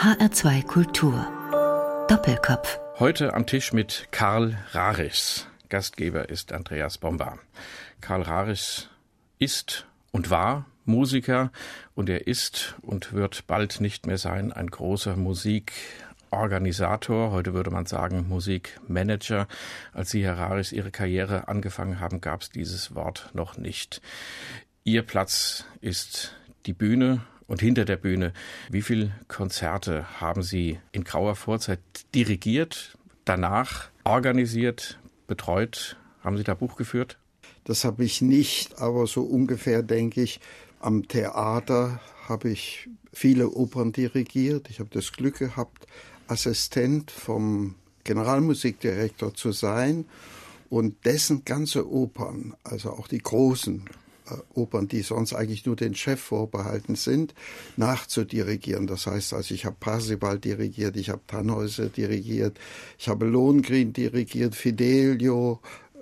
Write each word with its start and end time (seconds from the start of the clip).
HR2 0.00 0.64
Kultur. 0.64 1.26
Doppelkopf. 2.08 2.80
Heute 2.98 3.34
am 3.34 3.44
Tisch 3.44 3.74
mit 3.74 4.08
Karl 4.10 4.56
Rarichs. 4.72 5.46
Gastgeber 5.68 6.30
ist 6.30 6.54
Andreas 6.54 6.96
Bomba. 6.96 7.38
Karl 8.00 8.22
Rarichs 8.22 8.88
ist 9.38 9.86
und 10.10 10.30
war 10.30 10.64
Musiker 10.86 11.52
und 11.94 12.08
er 12.08 12.26
ist 12.26 12.76
und 12.80 13.12
wird 13.12 13.46
bald 13.46 13.82
nicht 13.82 14.06
mehr 14.06 14.16
sein 14.16 14.54
ein 14.54 14.68
großer 14.68 15.16
Musikorganisator, 15.16 17.30
heute 17.30 17.52
würde 17.52 17.70
man 17.70 17.84
sagen 17.84 18.26
Musikmanager. 18.26 19.48
Als 19.92 20.12
Sie, 20.12 20.24
Herr 20.24 20.38
Rarichs, 20.38 20.72
Ihre 20.72 20.92
Karriere 20.92 21.46
angefangen 21.46 22.00
haben, 22.00 22.22
gab 22.22 22.40
es 22.40 22.48
dieses 22.48 22.94
Wort 22.94 23.28
noch 23.34 23.58
nicht. 23.58 24.00
Ihr 24.82 25.02
Platz 25.02 25.66
ist 25.82 26.34
die 26.64 26.72
Bühne 26.72 27.20
und 27.50 27.60
hinter 27.60 27.84
der 27.84 27.96
Bühne. 27.96 28.32
Wie 28.70 28.80
viele 28.80 29.10
Konzerte 29.26 30.20
haben 30.20 30.42
Sie 30.42 30.78
in 30.92 31.02
grauer 31.02 31.34
Vorzeit 31.34 31.80
dirigiert, 32.14 32.96
danach 33.24 33.90
organisiert, 34.04 35.00
betreut? 35.26 35.96
Haben 36.22 36.36
Sie 36.36 36.44
da 36.44 36.54
Buch 36.54 36.76
geführt? 36.76 37.18
Das 37.64 37.84
habe 37.84 38.04
ich 38.04 38.22
nicht, 38.22 38.78
aber 38.78 39.06
so 39.08 39.22
ungefähr 39.22 39.82
denke 39.82 40.22
ich, 40.22 40.40
am 40.78 41.08
Theater 41.08 42.00
habe 42.28 42.50
ich 42.50 42.88
viele 43.12 43.50
Opern 43.50 43.90
dirigiert. 43.90 44.70
Ich 44.70 44.78
habe 44.78 44.90
das 44.92 45.10
Glück 45.10 45.38
gehabt, 45.38 45.88
Assistent 46.28 47.10
vom 47.10 47.74
Generalmusikdirektor 48.04 49.34
zu 49.34 49.50
sein 49.50 50.04
und 50.68 51.04
dessen 51.04 51.44
ganze 51.44 51.90
Opern, 51.90 52.54
also 52.62 52.90
auch 52.90 53.08
die 53.08 53.18
großen 53.18 53.86
Opern, 54.54 54.88
die 54.88 55.02
sonst 55.02 55.34
eigentlich 55.34 55.66
nur 55.66 55.76
den 55.76 55.94
Chef 55.94 56.20
vorbehalten 56.20 56.94
sind, 56.94 57.34
nachzudirigieren. 57.76 58.86
Das 58.86 59.06
heißt 59.06 59.34
also, 59.34 59.54
ich 59.54 59.64
habe 59.64 59.76
Parsival 59.78 60.38
dirigiert, 60.38 60.96
ich 60.96 61.10
habe 61.10 61.20
Tannhäuser 61.26 61.88
dirigiert, 61.88 62.58
ich 62.98 63.08
habe 63.08 63.26
Lohengrin 63.26 63.92
dirigiert, 63.92 64.54
Fidelio, 64.54 65.60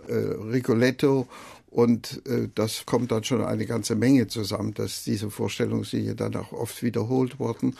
äh, 0.09 0.15
Rigoletto 0.15 1.27
und 1.71 2.23
äh, 2.27 2.49
das 2.55 2.87
kommt 2.87 3.13
dann 3.13 3.25
schon 3.25 3.45
eine 3.45 3.67
ganze 3.67 3.95
Menge 3.95 4.27
zusammen, 4.27 4.75
dass 4.75 5.05
diese 5.05 5.31
Vorstellungslinie 5.31 6.15
dann 6.15 6.35
auch 6.37 6.53
oft 6.53 6.83
wiederholt 6.83 7.39
wurden. 7.39 7.77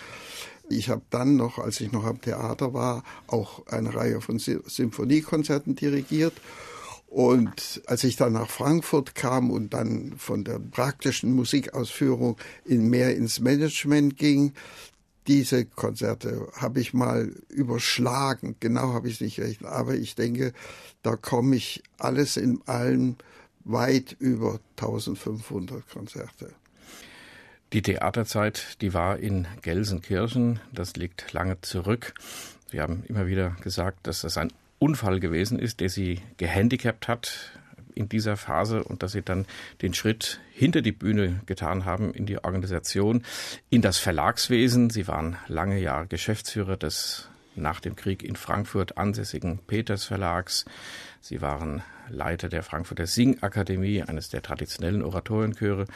Ich 0.69 0.91
habe 0.91 1.03
dann 1.09 1.37
noch, 1.37 1.59
als 1.59 1.81
ich 1.81 1.93
noch 1.93 2.05
am 2.05 2.21
Theater 2.21 2.75
war, 2.75 3.03
auch 3.27 3.67
eine 3.69 3.95
Reihe 3.95 4.21
von 4.21 4.39
Symphoniekonzerten 4.39 5.75
dirigiert 5.75 6.35
und 7.09 7.83
als 7.87 8.05
ich 8.05 8.17
dann 8.17 8.35
nach 8.35 8.51
Frankfurt 8.51 9.15
kam 9.15 9.51
und 9.51 9.73
dann 9.73 10.15
von 10.19 10.45
der 10.45 10.59
praktischen 10.59 11.33
Musikausführung 11.33 12.37
in 12.65 12.91
mehr 12.91 13.17
ins 13.17 13.41
Management 13.41 14.19
ging, 14.19 14.53
diese 15.27 15.65
Konzerte 15.65 16.49
habe 16.55 16.81
ich 16.81 16.93
mal 16.93 17.33
überschlagen. 17.49 18.57
Genau 18.61 18.93
habe 18.93 19.09
ich 19.09 19.15
es 19.15 19.21
nicht 19.21 19.41
recht. 19.41 19.65
Aber 19.65 19.95
ich 19.95 20.15
denke, 20.15 20.53
da 21.03 21.17
komme 21.17 21.57
ich 21.57 21.83
alles 21.99 22.37
in 22.37 22.61
allem 22.67 23.17
weit 23.65 24.17
über 24.19 24.61
1500 24.77 25.89
Konzerte. 25.89 26.53
Die 27.73 27.83
Theaterzeit, 27.83 28.79
die 28.81 28.95
war 28.95 29.19
in 29.19 29.47
Gelsenkirchen. 29.61 30.61
Das 30.73 30.97
liegt 30.97 31.33
lange 31.33 31.61
zurück. 31.61 32.15
Sie 32.71 32.81
haben 32.81 33.03
immer 33.07 33.27
wieder 33.27 33.57
gesagt, 33.63 34.07
dass 34.07 34.23
das 34.23 34.39
ein 34.39 34.53
Unfall 34.79 35.21
gewesen 35.21 35.59
ist, 35.59 35.81
der 35.81 35.89
sie 35.89 36.21
gehandicapt 36.37 37.09
hat 37.09 37.59
in 37.95 38.09
dieser 38.09 38.37
Phase 38.37 38.85
und 38.85 39.03
dass 39.03 39.13
sie 39.13 39.23
dann 39.23 39.47
den 39.83 39.93
Schritt 39.93 40.41
hinter 40.53 40.83
die 40.83 40.93
Bühne 40.93 41.41
getan 41.47 41.85
haben 41.85 42.15
in 42.15 42.27
die 42.27 42.43
Organisation, 42.43 43.25
in 43.71 43.83
das 43.83 43.99
Verlagswesen. 43.99 44.91
Sie 44.91 45.09
waren 45.09 45.37
lange 45.49 45.81
Jahre 45.81 46.07
Geschäftsführer 46.07 46.77
des 46.77 47.29
nach 47.57 47.81
dem 47.81 47.97
Krieg 47.97 48.23
in 48.23 48.37
Frankfurt 48.37 48.97
ansässigen 48.97 49.59
Peters 49.67 50.05
Verlags. 50.05 50.65
Sie 51.21 51.41
waren 51.43 51.83
Leiter 52.09 52.49
der 52.49 52.63
Frankfurter 52.63 53.07
Singakademie, 53.07 54.03
eines 54.03 54.29
der 54.29 54.43
traditionellen 54.43 55.03
Oratorienchöre. 55.03 55.87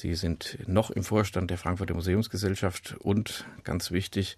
Sie 0.00 0.14
sind 0.14 0.56
noch 0.66 0.90
im 0.90 1.04
Vorstand 1.04 1.50
der 1.50 1.58
Frankfurter 1.58 1.92
Museumsgesellschaft 1.92 2.96
und 3.00 3.44
ganz 3.64 3.90
wichtig, 3.90 4.36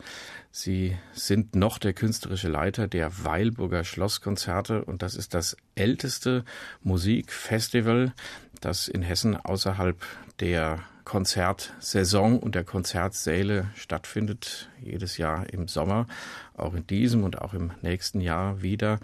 Sie 0.50 0.98
sind 1.12 1.54
noch 1.54 1.78
der 1.78 1.92
künstlerische 1.92 2.48
Leiter 2.48 2.88
der 2.88 3.24
Weilburger 3.24 3.84
Schlosskonzerte 3.84 4.84
und 4.84 5.02
das 5.02 5.14
ist 5.14 5.34
das 5.34 5.56
älteste 5.76 6.44
Musikfestival, 6.82 8.12
das 8.60 8.88
in 8.88 9.02
Hessen 9.02 9.36
außerhalb 9.36 9.96
der 10.40 10.80
Konzertsaison 11.04 12.40
und 12.40 12.56
der 12.56 12.64
Konzertsäle 12.64 13.70
stattfindet, 13.76 14.68
jedes 14.80 15.16
Jahr 15.16 15.48
im 15.52 15.68
Sommer, 15.68 16.08
auch 16.56 16.74
in 16.74 16.88
diesem 16.88 17.22
und 17.22 17.40
auch 17.40 17.54
im 17.54 17.70
nächsten 17.82 18.20
Jahr 18.20 18.62
wieder. 18.62 18.98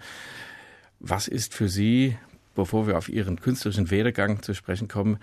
Was 0.99 1.29
ist 1.29 1.53
für 1.53 1.69
Sie, 1.69 2.17
bevor 2.53 2.85
wir 2.85 2.97
auf 2.97 3.07
Ihren 3.07 3.39
künstlerischen 3.39 3.91
Werdegang 3.91 4.41
zu 4.43 4.53
sprechen 4.53 4.89
kommen, 4.89 5.19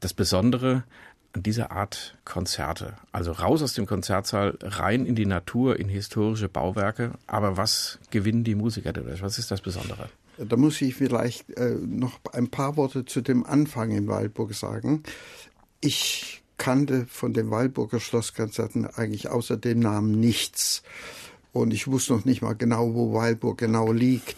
das 0.00 0.14
Besondere 0.14 0.84
an 1.32 1.42
dieser 1.42 1.70
Art 1.70 2.16
Konzerte. 2.24 2.94
Also 3.12 3.32
raus 3.32 3.62
aus 3.62 3.74
dem 3.74 3.86
Konzertsaal, 3.86 4.58
rein 4.62 5.04
in 5.04 5.14
die 5.14 5.26
Natur, 5.26 5.78
in 5.78 5.88
historische 5.88 6.48
Bauwerke. 6.48 7.12
Aber 7.26 7.56
was 7.56 7.98
gewinnen 8.10 8.42
die 8.42 8.54
Musiker 8.54 8.92
dadurch? 8.92 9.22
Was 9.22 9.38
ist 9.38 9.50
das 9.50 9.60
Besondere? 9.60 10.08
Da 10.38 10.56
muss 10.56 10.80
ich 10.80 10.94
vielleicht 10.94 11.50
äh, 11.56 11.74
noch 11.74 12.18
ein 12.32 12.48
paar 12.48 12.76
Worte 12.76 13.04
zu 13.04 13.20
dem 13.20 13.44
Anfang 13.44 13.90
in 13.90 14.06
Waldburg 14.06 14.54
sagen. 14.54 15.02
Ich 15.80 16.42
kannte 16.58 17.06
von 17.06 17.34
den 17.34 17.50
Waldburger 17.50 18.00
Schlosskonzerten 18.00 18.86
eigentlich 18.86 19.28
außer 19.28 19.56
dem 19.56 19.80
Namen 19.80 20.18
nichts. 20.18 20.82
Und 21.52 21.72
ich 21.72 21.86
wusste 21.86 22.14
noch 22.14 22.24
nicht 22.24 22.42
mal 22.42 22.54
genau, 22.54 22.94
wo 22.94 23.12
Waldburg 23.12 23.58
genau 23.58 23.92
liegt 23.92 24.36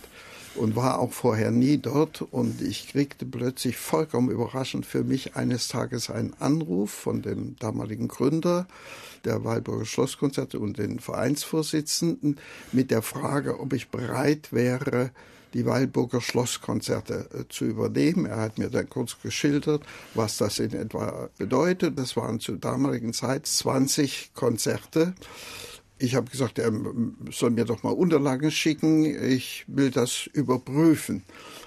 und 0.59 0.77
war 0.77 0.99
auch 0.99 1.13
vorher 1.13 1.51
nie 1.51 1.79
dort. 1.79 2.23
Und 2.23 2.61
ich 2.61 2.89
kriegte 2.89 3.25
plötzlich 3.25 3.77
vollkommen 3.77 4.31
überraschend 4.31 4.85
für 4.85 5.05
mich 5.05 5.37
eines 5.37 5.69
Tages 5.69 6.11
einen 6.11 6.35
Anruf 6.39 6.91
von 6.91 7.23
dem 7.23 7.57
damaligen 7.59 8.09
Gründer 8.09 8.67
der 9.25 9.45
Walburger 9.45 9.85
Schlosskonzerte 9.85 10.59
und 10.59 10.79
den 10.79 11.01
Vereinsvorsitzenden 11.01 12.39
mit 12.73 12.91
der 12.91 13.03
Frage, 13.03 13.61
ob 13.61 13.73
ich 13.73 13.89
bereit 13.89 14.53
wäre, 14.53 15.11
die 15.55 15.65
Weilburger 15.65 16.21
Schlosskonzerte 16.21 17.29
äh, 17.33 17.45
zu 17.49 17.65
übernehmen. 17.65 18.27
Er 18.27 18.37
hat 18.37 18.59
mir 18.59 18.69
dann 18.69 18.89
kurz 18.89 19.17
geschildert, 19.23 19.83
was 20.15 20.37
das 20.37 20.59
in 20.59 20.73
etwa 20.75 21.31
bedeutet. 21.39 21.99
Das 21.99 22.17
waren 22.17 22.39
zur 22.41 22.59
damaligen 22.59 23.13
Zeit 23.13 23.47
20 23.47 24.33
Konzerte 24.35 25.15
ich 25.99 26.15
habe 26.15 26.31
gesagt, 26.31 26.59
er 26.59 26.73
soll 27.31 27.51
mir 27.51 27.65
doch 27.65 27.83
mal 27.83 27.91
Unterlagen 27.91 28.51
schicken, 28.51 29.05
ich 29.05 29.65
will 29.67 29.91
das 29.91 30.29
überprüfen. 30.33 31.23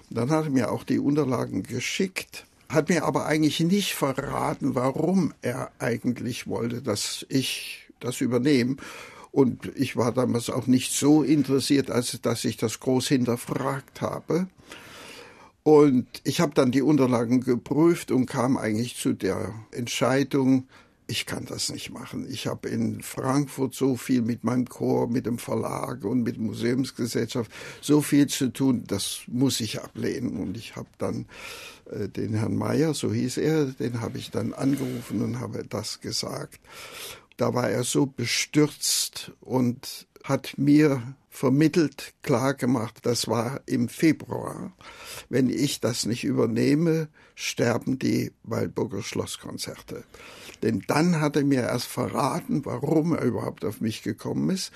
Dann 0.09 0.30
hat 0.30 0.46
er 0.46 0.52
mir 0.52 0.72
auch 0.72 0.84
die 0.84 1.00
Unterlagen 1.00 1.64
geschickt, 1.64 2.46
hat 2.69 2.90
mir 2.90 3.03
aber 3.03 3.25
eigentlich 3.25 3.59
nicht 3.59 3.94
verraten, 3.94 4.75
warum 4.75 5.34
er 5.42 5.72
eigentlich 5.80 6.47
wollte, 6.47 6.81
dass 6.81 7.25
ich 7.30 7.90
das 8.00 8.22
übernehme. 8.22 8.78
Und 9.31 9.72
ich 9.75 9.96
war 9.96 10.12
damals 10.12 10.50
auch 10.50 10.68
nicht 10.68 10.92
so 10.92 11.24
interessiert, 11.24 11.90
als 11.90 12.19
dass 12.22 12.44
ich 12.44 12.58
das 12.58 12.80
groß 12.80 13.08
hinterfragt 13.08 14.02
habe. 14.02 14.48
Und 15.63 16.08
ich 16.24 16.42
habe 16.42 16.53
dann 16.53 16.72
die 16.72 16.81
Unterlagen 16.81 17.42
geprüft 17.42 18.12
und 18.12 18.25
kam 18.25 18.58
eigentlich 18.58 18.98
zu 18.98 19.13
der 19.13 19.53
Entscheidung, 19.72 20.68
ich 21.11 21.25
kann 21.25 21.45
das 21.45 21.69
nicht 21.69 21.91
machen. 21.91 22.25
Ich 22.31 22.47
habe 22.47 22.69
in 22.69 23.03
Frankfurt 23.03 23.75
so 23.75 23.97
viel 23.97 24.22
mit 24.22 24.45
meinem 24.45 24.67
Chor, 24.67 25.09
mit 25.09 25.25
dem 25.25 25.38
Verlag 25.38 26.05
und 26.05 26.23
mit 26.23 26.38
Museumsgesellschaft 26.38 27.51
so 27.81 28.01
viel 28.01 28.27
zu 28.27 28.51
tun, 28.51 28.85
das 28.88 29.21
muss 29.27 29.59
ich 29.59 29.81
ablehnen. 29.81 30.38
Und 30.38 30.55
ich 30.55 30.77
habe 30.77 30.88
dann 30.97 31.25
äh, 31.91 32.07
den 32.07 32.33
Herrn 32.33 32.55
Meyer, 32.55 32.94
so 32.94 33.11
hieß 33.11 33.38
er, 33.38 33.66
den 33.66 34.00
habe 34.00 34.17
ich 34.17 34.31
dann 34.31 34.53
angerufen 34.53 35.21
und 35.21 35.39
habe 35.39 35.66
das 35.67 36.00
gesagt. 36.00 36.61
Da 37.35 37.53
war 37.53 37.69
er 37.69 37.83
so 37.83 38.05
bestürzt 38.05 39.33
und 39.41 40.07
hat 40.24 40.57
mir 40.57 41.15
vermittelt, 41.30 42.13
klar 42.21 42.53
gemacht, 42.53 43.00
das 43.03 43.27
war 43.27 43.62
im 43.65 43.89
Februar. 43.89 44.71
Wenn 45.30 45.50
ich 45.50 45.80
das 45.80 46.06
nicht 46.06 46.24
übernehme, 46.24 47.09
sterben 47.36 48.00
die 48.00 48.31
Waldburger 48.44 49.01
Schlosskonzerte. 49.01 50.03
Denn 50.62 50.84
dann 50.88 51.19
hat 51.19 51.36
er 51.36 51.44
mir 51.44 51.62
erst 51.62 51.88
verraten, 51.88 52.66
warum 52.66 53.16
er 53.16 53.24
überhaupt 53.24 53.66
auf 53.66 53.81
mich 53.81 54.04
gekommen 54.04 54.50
ist. 54.50 54.72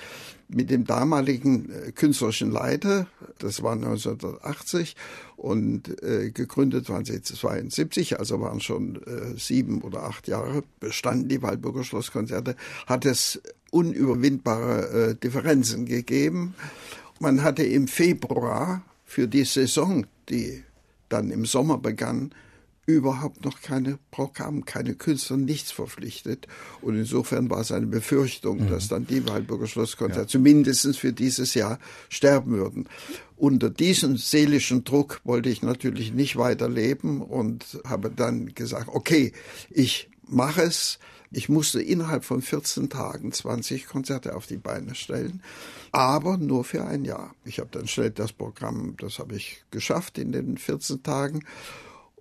Mit 0.47 0.69
dem 0.69 0.85
damaligen 0.85 1.71
äh, 1.71 1.91
künstlerischen 1.91 2.51
Leiter, 2.51 3.07
das 3.39 3.63
war 3.63 3.73
1980 3.73 4.95
und 5.37 6.01
äh, 6.03 6.31
gegründet 6.31 6.89
waren 6.89 7.05
sie 7.05 7.21
72, 7.21 8.19
also 8.19 8.41
waren 8.41 8.61
schon 8.61 8.95
äh, 9.03 9.37
sieben 9.37 9.81
oder 9.81 10.03
acht 10.03 10.27
Jahre 10.27 10.63
bestanden 10.79 11.29
die 11.29 11.41
Waldburger 11.41 11.83
Schlosskonzerte, 11.83 12.55
hat 12.85 13.05
es 13.05 13.41
unüberwindbare 13.71 15.09
äh, 15.09 15.15
Differenzen 15.15 15.85
gegeben. 15.85 16.55
Man 17.19 17.43
hatte 17.43 17.63
im 17.63 17.87
Februar 17.87 18.83
für 19.05 19.27
die 19.27 19.45
Saison, 19.45 20.05
die 20.29 20.63
dann 21.09 21.31
im 21.31 21.45
Sommer 21.45 21.77
begann, 21.77 22.33
überhaupt 22.85 23.43
noch 23.43 23.61
keine 23.61 23.97
Programm, 24.11 24.65
keine 24.65 24.93
Künstler, 24.93 25.37
nichts 25.37 25.71
verpflichtet. 25.71 26.47
Und 26.81 26.95
insofern 26.95 27.49
war 27.49 27.61
es 27.61 27.71
eine 27.71 27.87
Befürchtung, 27.87 28.65
mhm. 28.65 28.69
dass 28.69 28.87
dann 28.87 29.07
die 29.07 29.27
Waldburger 29.27 29.67
Schlosskonzerte 29.67 30.21
ja. 30.21 30.27
zumindest 30.27 30.97
für 30.97 31.13
dieses 31.13 31.53
Jahr 31.55 31.79
sterben 32.09 32.51
würden. 32.51 32.87
Unter 33.37 33.69
diesem 33.69 34.17
seelischen 34.17 34.83
Druck 34.83 35.19
wollte 35.23 35.49
ich 35.49 35.61
natürlich 35.61 36.13
nicht 36.13 36.37
weiterleben 36.37 37.21
und 37.21 37.79
habe 37.85 38.09
dann 38.09 38.53
gesagt, 38.53 38.87
okay, 38.87 39.33
ich 39.69 40.09
mache 40.27 40.61
es. 40.61 40.99
Ich 41.31 41.49
musste 41.49 41.81
innerhalb 41.81 42.23
von 42.23 42.41
14 42.41 42.89
Tagen 42.89 43.31
20 43.31 43.87
Konzerte 43.87 44.35
auf 44.35 44.47
die 44.47 44.57
Beine 44.57 44.95
stellen, 44.95 45.41
aber 45.91 46.37
nur 46.37 46.63
für 46.63 46.85
ein 46.85 47.03
Jahr. 47.03 47.35
Ich 47.43 47.59
habe 47.59 47.69
dann 47.71 47.87
schnell 47.87 48.11
das 48.11 48.31
Programm, 48.31 48.95
das 48.99 49.19
habe 49.19 49.35
ich 49.35 49.63
geschafft 49.69 50.17
in 50.17 50.31
den 50.31 50.57
14 50.57 51.03
Tagen. 51.03 51.43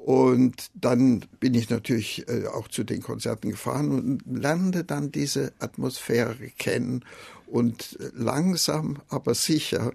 Und 0.04 0.70
dann 0.74 1.24
bin 1.40 1.54
ich 1.54 1.70
natürlich 1.70 2.28
äh, 2.28 2.46
auch 2.48 2.68
zu 2.68 2.84
den 2.84 3.00
Konzerten 3.00 3.48
gefahren 3.48 3.90
und 3.90 4.22
lernte 4.26 4.84
dann 4.84 5.10
diese 5.10 5.54
Atmosphäre 5.60 6.50
kennen. 6.58 7.06
Und 7.46 7.98
langsam, 8.12 8.98
aber 9.08 9.34
sicher 9.34 9.92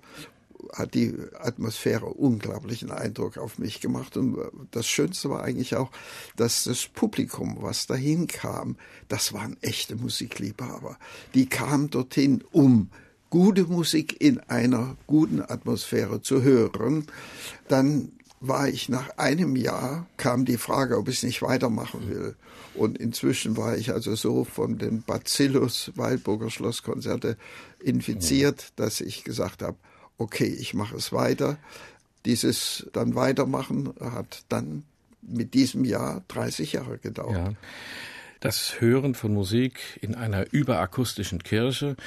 hat 0.74 0.96
die 0.96 1.14
Atmosphäre 1.38 2.08
unglaublichen 2.08 2.90
Eindruck 2.90 3.38
auf 3.38 3.60
mich 3.60 3.82
gemacht. 3.82 4.18
Und 4.18 4.36
das 4.72 4.88
Schönste 4.88 5.30
war 5.30 5.44
eigentlich 5.44 5.76
auch, 5.76 5.92
dass 6.36 6.64
das 6.64 6.88
Publikum, 6.88 7.58
was 7.60 7.86
dahin 7.86 8.26
kam, 8.26 8.78
das 9.10 9.32
waren 9.32 9.58
echte 9.62 9.96
Musikliebhaber. 9.96 10.98
Die 11.36 11.46
kamen 11.46 11.92
dorthin, 11.92 12.44
um 12.52 12.90
gute 13.30 13.66
Musik 13.66 14.20
in 14.20 14.40
einer 14.40 14.98
guten 15.06 15.40
Atmosphäre 15.40 16.24
zu 16.24 16.42
hören. 16.42 17.06
Dann 17.68 18.12
war 18.42 18.70
ich 18.70 18.90
nach 18.90 19.18
einem 19.18 19.56
Jahr, 19.56 20.08
kam 20.18 20.46
die 20.46 20.58
Frage, 20.58 20.98
ob 20.98 21.10
ich 21.10 21.18
es 21.18 21.24
nicht 21.24 21.42
weitermachen 21.42 22.10
will. 22.10 22.36
Und 22.74 22.98
inzwischen 22.98 23.58
war 23.58 23.78
ich 23.78 23.92
also 23.92 24.16
so 24.16 24.46
von 24.46 24.78
den 24.78 25.02
Bacillus 25.02 25.92
Waldburger 25.96 26.50
Schlosskonzerte 26.50 27.38
infiziert, 27.80 28.72
dass 28.78 29.02
ich 29.02 29.24
gesagt 29.24 29.62
habe, 29.62 29.78
okay, 30.18 30.48
ich 30.48 30.74
mache 30.74 30.96
es 30.96 31.12
weiter. 31.12 31.58
Dieses 32.26 32.88
dann 32.94 33.16
weitermachen 33.16 33.94
hat 34.00 34.44
dann 34.50 34.84
mit 35.22 35.54
diesem 35.54 35.84
Jahr 35.84 36.24
30 36.30 36.74
Jahre 36.74 36.98
gedauert. 36.98 37.36
Ja. 37.36 37.54
Das 38.40 38.80
Hören 38.80 39.16
von 39.16 39.34
Musik 39.34 40.00
in 40.02 40.16
einer 40.16 40.54
überakustischen 40.54 41.44
Kirche 41.44 41.98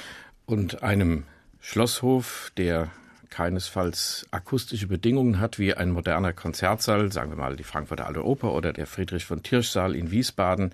und 0.45 0.81
einem 0.81 1.25
Schlosshof, 1.59 2.51
der 2.57 2.91
keinesfalls 3.33 4.27
akustische 4.29 4.85
Bedingungen 4.85 5.39
hat 5.39 5.57
wie 5.57 5.73
ein 5.73 5.89
moderner 5.89 6.33
Konzertsaal, 6.33 7.11
sagen 7.11 7.31
wir 7.31 7.35
mal 7.35 7.55
die 7.55 7.63
Frankfurter 7.63 8.05
Alte 8.05 8.23
Oper 8.23 8.53
oder 8.53 8.73
der 8.73 8.85
Friedrich 8.85 9.25
von 9.25 9.41
Tirsch 9.41 9.69
Saal 9.71 9.95
in 9.95 10.11
Wiesbaden. 10.11 10.71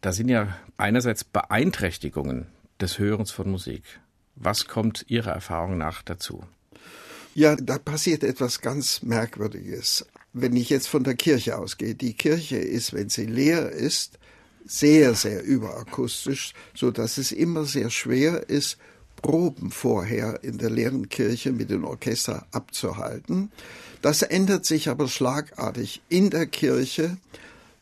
Da 0.00 0.12
sind 0.12 0.30
ja 0.30 0.56
einerseits 0.78 1.24
Beeinträchtigungen 1.24 2.46
des 2.80 2.98
Hörens 2.98 3.32
von 3.32 3.50
Musik. 3.50 3.82
Was 4.34 4.66
kommt 4.66 5.04
Ihrer 5.08 5.32
Erfahrung 5.32 5.76
nach 5.76 6.02
dazu? 6.02 6.42
Ja, 7.34 7.54
da 7.54 7.76
passiert 7.76 8.24
etwas 8.24 8.62
ganz 8.62 9.02
Merkwürdiges. 9.02 10.06
Wenn 10.32 10.56
ich 10.56 10.70
jetzt 10.70 10.88
von 10.88 11.04
der 11.04 11.16
Kirche 11.16 11.58
ausgehe, 11.58 11.94
die 11.94 12.14
Kirche 12.14 12.56
ist, 12.56 12.94
wenn 12.94 13.10
sie 13.10 13.26
leer 13.26 13.68
ist, 13.68 14.18
sehr, 14.64 15.14
sehr 15.14 15.44
überakustisch, 15.44 16.54
so 16.74 16.90
dass 16.90 17.18
es 17.18 17.30
immer 17.30 17.66
sehr 17.66 17.90
schwer 17.90 18.48
ist, 18.48 18.78
Proben 19.22 19.70
vorher 19.70 20.42
in 20.42 20.58
der 20.58 20.70
leeren 20.70 21.08
Kirche 21.08 21.52
mit 21.52 21.70
dem 21.70 21.84
Orchester 21.84 22.46
abzuhalten. 22.52 23.50
Das 24.02 24.22
ändert 24.22 24.64
sich 24.64 24.88
aber 24.88 25.08
schlagartig 25.08 26.02
in 26.08 26.30
der 26.30 26.46
Kirche, 26.46 27.18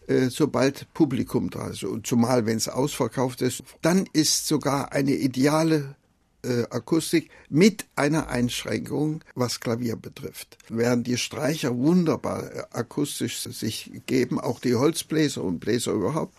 äh, 0.08 0.29
sobald 0.31 0.93
Publikum 0.94 1.50
da 1.50 1.69
ist. 1.69 1.85
Und 1.85 2.06
zumal, 2.06 2.46
wenn 2.46 2.56
es 2.56 2.69
ausverkauft 2.69 3.43
ist, 3.43 3.62
dann 3.82 4.06
ist 4.12 4.46
sogar 4.46 4.93
eine 4.93 5.12
ideale 5.12 5.94
äh, 6.43 6.62
Akustik 6.70 7.31
mit 7.49 7.87
einer 7.96 8.29
Einschränkung, 8.29 9.23
was 9.35 9.61
Klavier 9.61 9.96
betrifft. 9.96 10.58
Während 10.69 11.06
die 11.06 11.19
Streicher 11.19 11.76
wunderbar 11.76 12.52
äh, 12.52 12.62
akustisch 12.73 13.40
sich 13.40 13.90
geben, 14.06 14.40
auch 14.40 14.61
die 14.61 14.75
Holzbläser 14.75 15.43
und 15.43 15.61
Bläser 15.61 15.93
überhaupt, 15.93 16.35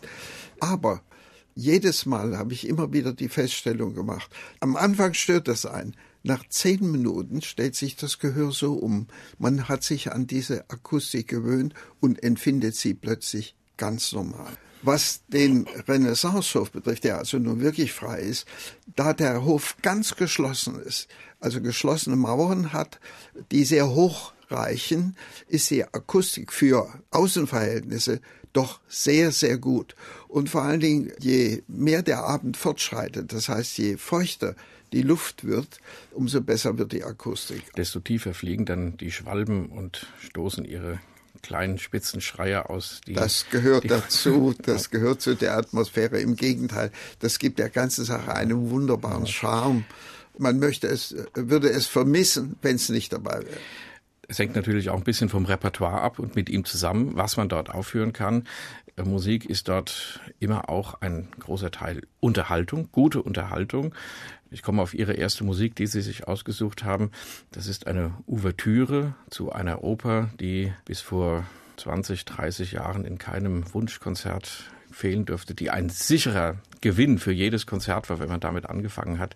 aber 0.60 1.02
jedes 1.60 2.06
Mal 2.06 2.38
habe 2.38 2.54
ich 2.54 2.68
immer 2.68 2.94
wieder 2.94 3.14
die 3.14 3.30
Feststellung 3.30 3.94
gemacht. 3.94 4.32
Am 4.62 4.76
Anfang 4.76 5.14
stört 5.14 5.48
das 5.48 5.66
ein. 5.66 5.96
Nach 6.24 6.48
zehn 6.48 6.90
Minuten 6.90 7.42
stellt 7.42 7.76
sich 7.76 7.96
das 7.96 8.20
Gehör 8.20 8.52
so 8.52 8.74
um. 8.74 9.08
Man 9.38 9.68
hat 9.68 9.84
sich 9.84 10.12
an 10.12 10.26
diese 10.26 10.70
Akustik 10.70 11.28
gewöhnt 11.28 11.74
und 12.00 12.24
empfindet 12.24 12.76
sie 12.76 12.94
plötzlich 12.94 13.56
ganz 13.78 14.12
normal. 14.14 14.52
Was 14.82 15.22
den 15.28 15.68
Renaissancehof 15.88 16.72
betrifft, 16.72 17.04
der 17.04 17.18
also 17.18 17.38
nun 17.38 17.60
wirklich 17.60 17.92
frei 17.92 18.22
ist, 18.22 18.48
da 18.96 19.14
der 19.14 19.44
Hof 19.44 19.76
ganz 19.82 20.16
geschlossen 20.16 20.80
ist, 20.80 21.10
also 21.42 21.62
geschlossene 21.62 22.16
Mauern 22.16 22.72
hat, 22.72 23.00
die 23.52 23.66
sehr 23.66 23.90
hoch 23.90 24.32
reichen, 24.50 25.18
ist 25.48 25.70
die 25.70 25.84
Akustik 25.84 26.54
für 26.54 26.88
Außenverhältnisse 27.12 28.22
doch 28.54 28.80
sehr, 28.88 29.32
sehr 29.32 29.58
gut. 29.58 29.96
Und 30.30 30.48
vor 30.48 30.62
allen 30.62 30.80
Dingen, 30.80 31.12
je 31.20 31.64
mehr 31.68 32.04
der 32.04 32.24
Abend 32.24 32.56
fortschreitet, 32.56 33.34
das 33.34 33.50
heißt, 33.50 33.80
je 33.80 33.98
feuchter 33.98 34.56
die 34.94 35.02
Luft 35.02 35.44
wird, 35.44 35.80
umso 36.12 36.40
besser 36.40 36.78
wird 36.78 36.92
die 36.92 37.04
Akustik. 37.04 37.74
Desto 37.76 38.00
tiefer 38.00 38.36
fliegen 38.36 38.66
dann 38.66 38.96
die 38.98 39.12
Schwalben 39.12 39.70
und 39.70 40.06
stoßen 40.20 40.66
ihre 40.66 41.00
kleinen 41.42 41.80
spitzen 41.80 42.22
Schreier 42.22 42.70
aus. 42.70 43.02
Die, 43.08 43.14
das 43.14 43.48
gehört 43.50 43.86
die, 43.86 43.88
dazu, 43.88 44.54
das 44.62 44.92
gehört 44.92 45.22
zu 45.22 45.36
der 45.36 45.58
Atmosphäre. 45.58 46.20
Im 46.20 46.36
Gegenteil, 46.36 46.92
das 47.20 47.40
gibt 47.40 47.58
der 47.58 47.70
ganzen 47.70 48.06
Sache 48.06 48.32
einen 48.36 48.70
wunderbaren 48.70 49.26
Charme. 49.26 49.86
Man 50.38 50.60
möchte 50.60 50.88
es, 50.88 51.16
würde 51.34 51.70
es 51.70 51.88
vermissen, 51.88 52.56
wenn 52.62 52.76
es 52.76 52.90
nicht 52.90 53.14
dabei 53.14 53.40
wäre. 53.40 53.58
Es 54.28 54.38
hängt 54.38 54.56
natürlich 54.56 54.92
auch 54.92 54.98
ein 54.98 55.04
bisschen 55.04 55.28
vom 55.28 55.46
Repertoire 55.46 56.02
ab 56.02 56.20
und 56.20 56.36
mit 56.36 56.50
ihm 56.50 56.64
zusammen, 56.64 57.16
was 57.16 57.36
man 57.36 57.50
dort 57.50 57.72
aufführen 57.72 58.14
kann. 58.14 58.44
Äh, 59.00 59.04
Musik 59.04 59.46
ist 59.46 59.68
dort 59.68 60.20
immer 60.40 60.70
auch 60.70 61.02
ein 61.02 61.28
großer 61.40 61.72
Teil 61.72 62.02
Unterhaltung, 62.20 62.90
gute 62.92 63.22
Unterhaltung. 63.22 63.96
Ich 64.52 64.64
komme 64.64 64.82
auf 64.82 64.94
Ihre 64.94 65.14
erste 65.14 65.44
Musik, 65.44 65.76
die 65.76 65.88
Sie 65.88 66.02
sich 66.02 66.28
ausgesucht 66.28 66.84
haben. 66.84 67.12
Das 67.52 67.68
ist 67.68 67.88
eine 67.88 68.14
Ouvertüre 68.26 69.14
zu 69.30 69.52
einer 69.52 69.84
Oper, 69.84 70.30
die 70.40 70.74
bis 70.86 71.02
vor 71.02 71.46
20, 71.78 72.26
30 72.26 72.72
Jahren 72.74 73.06
in 73.06 73.18
keinem 73.18 73.74
Wunschkonzert 73.74 74.72
fehlen 74.92 75.26
dürfte, 75.26 75.54
die 75.54 75.70
ein 75.70 75.90
sicherer 75.90 76.58
Gewinn 76.82 77.20
für 77.20 77.32
jedes 77.32 77.68
Konzert 77.68 78.10
war, 78.10 78.20
wenn 78.20 78.30
man 78.30 78.40
damit 78.40 78.66
angefangen 78.68 79.20
hat. 79.20 79.36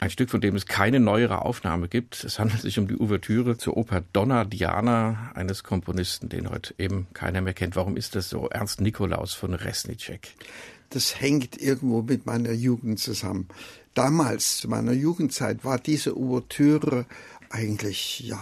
Ein 0.00 0.10
Stück, 0.10 0.30
von 0.30 0.40
dem 0.40 0.54
es 0.54 0.66
keine 0.66 1.00
neuere 1.00 1.44
Aufnahme 1.44 1.88
gibt. 1.88 2.22
Es 2.22 2.38
handelt 2.38 2.60
sich 2.60 2.78
um 2.78 2.86
die 2.86 2.96
Ouvertüre 2.96 3.58
zur 3.58 3.76
Oper 3.76 4.04
Donna 4.12 4.44
Diana 4.44 5.32
eines 5.34 5.64
Komponisten, 5.64 6.28
den 6.28 6.48
heute 6.48 6.72
eben 6.78 7.08
keiner 7.14 7.40
mehr 7.40 7.54
kennt. 7.54 7.74
Warum 7.74 7.96
ist 7.96 8.14
das 8.14 8.28
so? 8.28 8.48
Ernst 8.48 8.80
Nikolaus 8.80 9.34
von 9.34 9.54
Resnicek. 9.54 10.36
Das 10.90 11.20
hängt 11.20 11.60
irgendwo 11.60 12.02
mit 12.02 12.26
meiner 12.26 12.52
Jugend 12.52 13.00
zusammen. 13.00 13.48
Damals, 13.94 14.58
zu 14.58 14.68
meiner 14.68 14.92
Jugendzeit, 14.92 15.64
war 15.64 15.80
diese 15.80 16.16
Ouvertüre 16.16 17.04
eigentlich 17.50 18.20
ja 18.20 18.40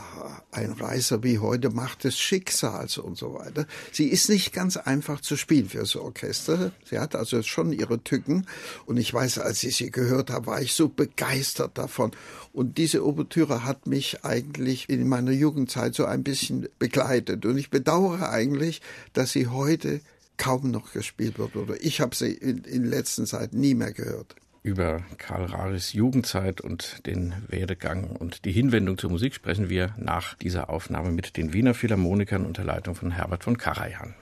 ein 0.51 0.73
Reiser 0.73 1.23
wie 1.23 1.39
heute 1.39 1.71
macht 1.71 2.05
des 2.05 2.19
Schicksals 2.19 2.99
und 2.99 3.17
so 3.17 3.35
weiter. 3.35 3.67
Sie 3.93 4.09
ist 4.09 4.29
nicht 4.29 4.53
ganz 4.53 4.77
einfach 4.77 5.21
zu 5.21 5.37
spielen 5.37 5.69
für 5.69 5.87
so 5.87 6.03
Orchester. 6.03 6.73
Sie 6.85 6.99
hat 6.99 7.15
also 7.15 7.43
schon 7.43 7.73
ihre 7.73 8.03
Tücken 8.03 8.47
und 8.87 8.97
ich 8.97 9.13
weiß, 9.13 9.39
als 9.39 9.63
ich 9.63 9.77
sie 9.77 9.91
gehört 9.91 10.31
habe, 10.31 10.47
war 10.47 10.61
ich 10.61 10.75
so 10.75 10.89
begeistert 10.89 11.79
davon. 11.79 12.13
Und 12.53 12.79
diese 12.79 13.05
Ouvertüre 13.05 13.65
hat 13.65 13.87
mich 13.87 14.25
eigentlich 14.25 14.89
in 14.89 15.09
meiner 15.09 15.33
Jugendzeit 15.33 15.95
so 15.95 16.05
ein 16.05 16.23
bisschen 16.23 16.69
begleitet 16.79 17.45
und 17.47 17.59
ich 17.59 17.71
bedauere 17.71 18.31
eigentlich, 18.31 18.83
dass 19.13 19.33
sie 19.33 19.47
heute 19.47 20.01
kaum 20.37 20.71
noch 20.71 20.93
gespielt 20.93 21.39
wird 21.39 21.57
oder 21.57 21.83
ich 21.83 22.01
habe 22.01 22.15
sie 22.15 22.33
in, 22.33 22.59
in 22.65 22.85
letzter 22.85 23.25
Zeit 23.25 23.55
nie 23.55 23.75
mehr 23.75 23.93
gehört 23.93 24.37
über 24.67 25.03
Karl 25.17 25.45
Raris 25.45 25.93
Jugendzeit 25.93 26.61
und 26.61 27.07
den 27.07 27.35
Werdegang 27.47 28.11
und 28.11 28.45
die 28.45 28.51
Hinwendung 28.51 28.99
zur 28.99 29.11
Musik 29.11 29.33
sprechen 29.33 29.71
wir 29.71 29.95
nach 29.97 30.35
dieser 30.35 30.69
Aufnahme 30.69 31.13
mit 31.13 31.37
den 31.37 31.53
Wiener 31.53 31.73
Philharmonikern 31.73 32.45
unter 32.45 32.65
Leitung 32.65 32.97
von 32.97 33.13
Herbert 33.13 33.45
von 33.45 33.57
Karajan. 33.57 34.15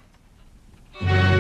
Die 1.01 1.34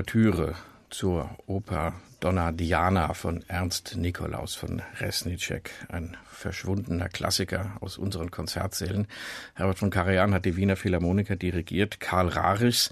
Ouvertüre 0.00 0.54
zur 0.88 1.28
Oper 1.46 1.92
Donna 2.20 2.52
Diana 2.52 3.12
von 3.12 3.44
Ernst 3.48 3.96
Nikolaus 3.96 4.54
von 4.54 4.80
Resnicek, 4.98 5.72
ein 5.88 6.16
verschwundener 6.24 7.10
Klassiker 7.10 7.76
aus 7.80 7.98
unseren 7.98 8.30
Konzertsälen. 8.30 9.08
Herbert 9.52 9.78
von 9.78 9.90
Karajan 9.90 10.32
hat 10.32 10.46
die 10.46 10.56
Wiener 10.56 10.76
Philharmoniker 10.76 11.36
dirigiert. 11.36 12.00
Karl 12.00 12.28
Rarichs 12.28 12.88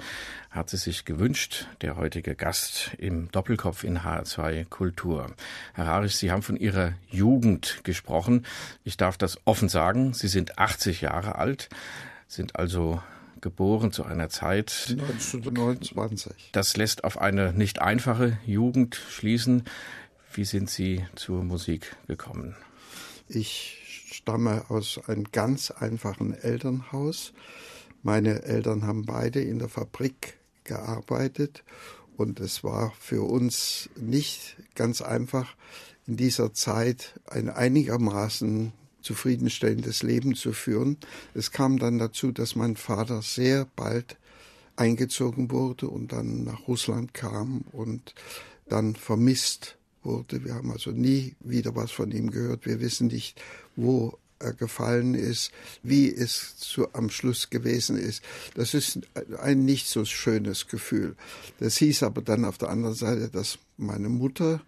hat 0.51 0.69
sie 0.69 0.77
sich 0.77 1.07
gewünscht, 1.07 1.67
der 1.81 1.97
heutige 1.97 2.35
Gast 2.35 2.91
im 2.99 3.31
Doppelkopf 3.31 3.85
in 3.85 4.01
HR2 4.01 4.67
Kultur. 4.67 5.35
Herr 5.73 5.87
Rarichs, 5.87 6.19
Sie 6.19 6.31
haben 6.31 6.43
von 6.43 6.59
Ihrer 6.59 6.93
Jugend 7.09 7.81
gesprochen. 7.85 8.45
Ich 8.85 8.99
darf 8.99 9.17
das 9.17 9.39
offen 9.47 9.71
sagen. 9.71 10.13
Sie 10.13 10.29
sind 10.29 10.59
80 10.59 11.01
Jahre 11.01 11.37
alt, 11.37 11.71
sind 12.27 12.57
also 12.57 13.01
geboren 13.41 13.93
zu 13.93 14.05
einer 14.05 14.29
Zeit 14.29 14.87
1929. 14.91 16.51
Das 16.53 16.77
lässt 16.77 17.05
auf 17.05 17.19
eine 17.19 17.53
nicht 17.53 17.81
einfache 17.81 18.39
Jugend 18.45 18.95
schließen. 18.97 19.65
Wie 20.33 20.45
sind 20.45 20.71
Sie 20.71 21.07
zur 21.15 21.45
Musik 21.45 21.97
gekommen? 22.07 22.57
Ich 23.29 24.07
stamme 24.11 24.65
aus 24.69 25.01
einem 25.07 25.25
ganz 25.33 25.71
einfachen 25.71 26.35
Elternhaus. 26.35 27.33
Meine 28.03 28.43
Eltern 28.43 28.87
haben 28.87 29.05
beide 29.05 29.41
in 29.41 29.59
der 29.59 29.69
Fabrik 29.69 30.39
gearbeitet 30.65 31.65
und 32.17 32.41
es 32.41 32.65
war 32.65 32.93
für 32.99 33.23
uns 33.23 33.89
nicht 33.97 34.57
ganz 34.75 35.03
einfach, 35.03 35.55
in 36.07 36.17
dieser 36.17 36.53
Zeit 36.55 37.21
ein 37.27 37.51
einigermaßen 37.51 38.73
zufriedenstellendes 39.03 40.03
Leben 40.03 40.35
zu 40.35 40.53
führen. 40.53 40.99
Es 41.35 41.51
kam 41.51 41.79
dann 41.79 41.99
dazu, 41.99 42.33
dass 42.33 42.57
mein 42.57 42.77
Vater 42.77 43.23
sehr 43.23 43.67
bald 43.77 44.17
eingezogen 44.77 45.51
wurde 45.51 45.89
und 45.89 46.13
dann 46.13 46.45
nach 46.45 46.69
Russland 46.69 47.15
kam 47.15 47.63
und 47.73 48.15
dann 48.69 48.95
vermisst 48.95 49.77
wurde. 50.03 50.45
Wir 50.45 50.55
haben 50.55 50.71
also 50.71 50.91
nie 50.91 51.35
wieder 51.41 51.75
was 51.75 51.91
von 51.91 52.11
ihm 52.13 52.31
gehört. 52.31 52.67
Wir 52.67 52.81
wissen 52.81 53.09
nicht, 53.09 53.41
wo 53.77 54.19
er 54.39 54.53
gefallen 54.53 55.15
ist, 55.15 55.51
wie 55.83 56.13
es 56.13 56.57
zu, 56.57 56.93
am 56.95 57.11
Schluss 57.11 57.51
gewesen 57.51 57.99
ist. 57.99 58.23
Das 58.55 58.75
ist 58.75 59.01
ein 59.41 59.65
nicht 59.65 59.89
so 59.89 60.05
schönes 60.05 60.69
Gefühl. 60.69 61.17
Das 61.59 61.77
hieß 61.79 62.05
aber 62.05 62.23
dann 62.23 62.45
auf 62.45 62.59
der 62.59 62.71
anderen 62.71 62.95
Seite, 62.95 63.29
dass 63.29 63.59
meine 63.77 64.09
Mutter 64.09 64.61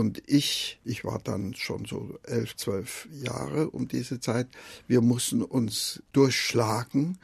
und 0.00 0.22
ich, 0.26 0.80
ich 0.82 1.04
war 1.04 1.18
dann 1.22 1.52
schon 1.52 1.84
so 1.84 2.18
elf, 2.22 2.56
zwölf 2.56 3.06
Jahre 3.12 3.68
um 3.68 3.86
diese 3.86 4.18
Zeit, 4.18 4.48
wir 4.88 5.02
mussten 5.02 5.42
uns 5.42 6.02
durchschlagen 6.14 7.18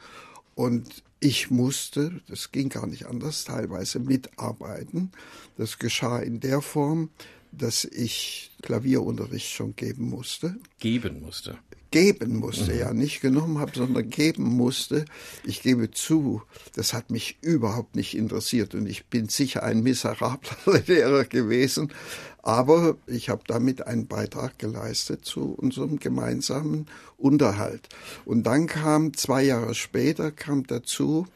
und 0.53 1.03
ich 1.19 1.49
musste, 1.49 2.21
das 2.27 2.51
ging 2.51 2.69
gar 2.69 2.85
nicht 2.85 3.07
anders, 3.07 3.45
teilweise 3.45 3.97
mitarbeiten. 3.97 5.11
Das 5.57 5.79
geschah 5.79 6.19
in 6.19 6.39
der 6.39 6.61
Form, 6.61 7.09
dass 7.51 7.85
ich 7.85 8.51
Klavierunterricht 8.61 9.49
schon 9.49 9.75
geben 9.75 10.09
musste. 10.09 10.55
Geben 10.79 11.21
musste 11.21 11.57
geben 11.91 12.37
musste, 12.37 12.73
mhm. 12.73 12.79
ja, 12.79 12.93
nicht 12.93 13.21
genommen 13.21 13.59
habe, 13.59 13.71
sondern 13.73 14.09
geben 14.09 14.43
musste. 14.43 15.05
Ich 15.43 15.61
gebe 15.61 15.91
zu, 15.91 16.41
das 16.75 16.93
hat 16.93 17.11
mich 17.11 17.37
überhaupt 17.41 17.95
nicht 17.95 18.15
interessiert 18.15 18.75
und 18.75 18.87
ich 18.87 19.05
bin 19.07 19.29
sicher 19.29 19.63
ein 19.63 19.81
miserabler 19.81 20.81
Lehrer 20.87 21.23
gewesen, 21.23 21.93
aber 22.43 22.97
ich 23.07 23.29
habe 23.29 23.43
damit 23.47 23.87
einen 23.87 24.07
Beitrag 24.07 24.59
geleistet 24.59 25.25
zu 25.25 25.53
unserem 25.53 25.99
gemeinsamen 25.99 26.87
Unterhalt. 27.17 27.89
Und 28.25 28.43
dann 28.43 28.67
kam 28.67 29.13
zwei 29.13 29.43
Jahre 29.43 29.75
später 29.75 30.31
kam 30.31 30.65
dazu, 30.67 31.27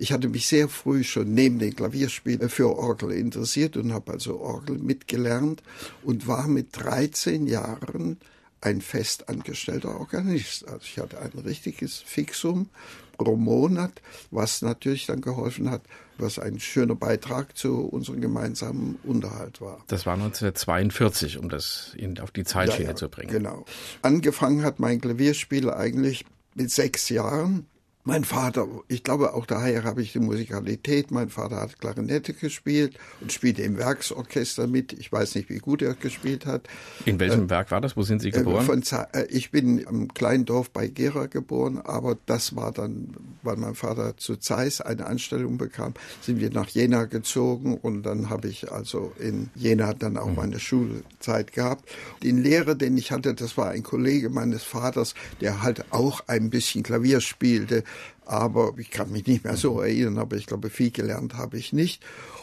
ich 0.00 0.12
hatte 0.12 0.28
mich 0.28 0.46
sehr 0.46 0.68
früh 0.68 1.04
schon 1.04 1.34
neben 1.34 1.58
dem 1.58 1.76
Klavierspiel 1.76 2.48
für 2.48 2.74
Orgel 2.74 3.12
interessiert 3.12 3.76
und 3.76 3.92
habe 3.92 4.12
also 4.12 4.40
Orgel 4.40 4.78
mitgelernt 4.78 5.62
und 6.02 6.26
war 6.26 6.48
mit 6.48 6.68
13 6.72 7.46
Jahren 7.46 8.18
ein 8.62 8.80
festangestellter 8.80 10.00
Organist. 10.00 10.66
Also 10.66 10.80
ich 10.84 10.98
hatte 10.98 11.20
ein 11.20 11.38
richtiges 11.44 11.98
Fixum 11.98 12.70
pro 13.18 13.36
Monat, 13.36 13.92
was 14.30 14.62
natürlich 14.62 15.04
dann 15.04 15.20
geholfen 15.20 15.70
hat, 15.70 15.82
was 16.16 16.38
ein 16.38 16.60
schöner 16.60 16.94
Beitrag 16.94 17.54
zu 17.56 17.80
unserem 17.86 18.22
gemeinsamen 18.22 18.98
Unterhalt 19.04 19.60
war. 19.60 19.84
Das 19.88 20.06
war 20.06 20.14
1942, 20.14 21.36
um 21.36 21.50
das 21.50 21.94
auf 22.20 22.30
die 22.30 22.44
Zeitschiene 22.44 22.84
ja, 22.84 22.90
ja, 22.90 22.96
zu 22.96 23.10
bringen. 23.10 23.30
Genau. 23.30 23.66
Angefangen 24.00 24.62
hat 24.62 24.80
mein 24.80 24.98
Klavierspiel 24.98 25.68
eigentlich 25.68 26.24
mit 26.54 26.70
sechs 26.70 27.10
Jahren. 27.10 27.66
Mein 28.02 28.24
Vater, 28.24 28.66
ich 28.88 29.04
glaube 29.04 29.34
auch 29.34 29.44
daher 29.44 29.84
habe 29.84 30.00
ich 30.00 30.12
die 30.12 30.20
Musikalität. 30.20 31.10
Mein 31.10 31.28
Vater 31.28 31.56
hat 31.56 31.78
Klarinette 31.78 32.32
gespielt 32.32 32.94
und 33.20 33.30
spielte 33.30 33.60
im 33.60 33.76
Werksorchester 33.76 34.66
mit. 34.66 34.94
Ich 34.94 35.12
weiß 35.12 35.34
nicht, 35.34 35.50
wie 35.50 35.58
gut 35.58 35.82
er 35.82 35.92
gespielt 35.92 36.46
hat. 36.46 36.66
In 37.04 37.20
welchem 37.20 37.44
äh, 37.44 37.50
Werk 37.50 37.70
war 37.70 37.82
das? 37.82 37.98
Wo 37.98 38.02
sind 38.02 38.22
Sie 38.22 38.30
geboren? 38.30 38.64
Von, 38.64 38.82
äh, 39.12 39.26
ich 39.28 39.50
bin 39.50 39.86
am 39.86 40.08
kleinen 40.14 40.46
Dorf 40.46 40.70
bei 40.70 40.88
Gera 40.88 41.26
geboren, 41.26 41.78
aber 41.84 42.16
das 42.24 42.56
war 42.56 42.72
dann, 42.72 43.14
weil 43.42 43.56
mein 43.56 43.74
Vater 43.74 44.16
zu 44.16 44.36
Zeiss 44.36 44.80
eine 44.80 45.04
Anstellung 45.04 45.58
bekam, 45.58 45.92
sind 46.22 46.40
wir 46.40 46.50
nach 46.50 46.70
Jena 46.70 47.04
gezogen 47.04 47.76
und 47.76 48.04
dann 48.04 48.30
habe 48.30 48.48
ich 48.48 48.72
also 48.72 49.12
in 49.18 49.50
Jena 49.54 49.92
dann 49.92 50.16
auch 50.16 50.30
mhm. 50.30 50.36
meine 50.36 50.58
Schulzeit 50.58 51.52
gehabt. 51.52 51.86
Den 52.22 52.42
Lehrer, 52.42 52.74
den 52.74 52.96
ich 52.96 53.12
hatte, 53.12 53.34
das 53.34 53.58
war 53.58 53.68
ein 53.68 53.82
Kollege 53.82 54.30
meines 54.30 54.62
Vaters, 54.62 55.14
der 55.42 55.62
halt 55.62 55.84
auch 55.92 56.22
ein 56.28 56.48
bisschen 56.48 56.82
Klavier 56.82 57.20
spielte 57.20 57.84
aber 58.30 58.74
ich 58.78 58.90
kann 58.90 59.10
mich 59.10 59.26
nicht 59.26 59.42
mehr 59.42 59.56
so 59.56 59.80
erinnern, 59.80 60.18
aber 60.18 60.36
ich 60.36 60.46
glaube, 60.46 60.70
viel 60.70 60.92
gelernt 60.92 61.34
habe 61.34 61.58
ich 61.58 61.72
nicht. 61.72 62.00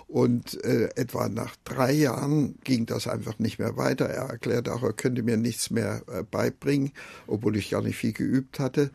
Und 0.09 0.61
äh, 0.65 0.89
etwa 0.95 1.29
nach 1.29 1.55
drei 1.63 1.93
Jahren 1.93 2.59
ging 2.65 2.85
das 2.85 3.07
einfach 3.07 3.39
nicht 3.39 3.57
mehr 3.57 3.77
weiter. 3.77 4.05
Er 4.05 4.23
erklärte 4.29 4.73
auch, 4.73 4.83
er 4.83 4.91
könnte 4.91 5.23
mir 5.23 5.37
nichts 5.37 5.69
mehr 5.69 6.01
äh, 6.07 6.23
beibringen, 6.23 6.91
obwohl 7.25 7.55
ich 7.55 7.69
gar 7.69 7.81
nicht 7.81 7.95
viel 7.95 8.11
geübt 8.11 8.59
hatte. 8.59 8.91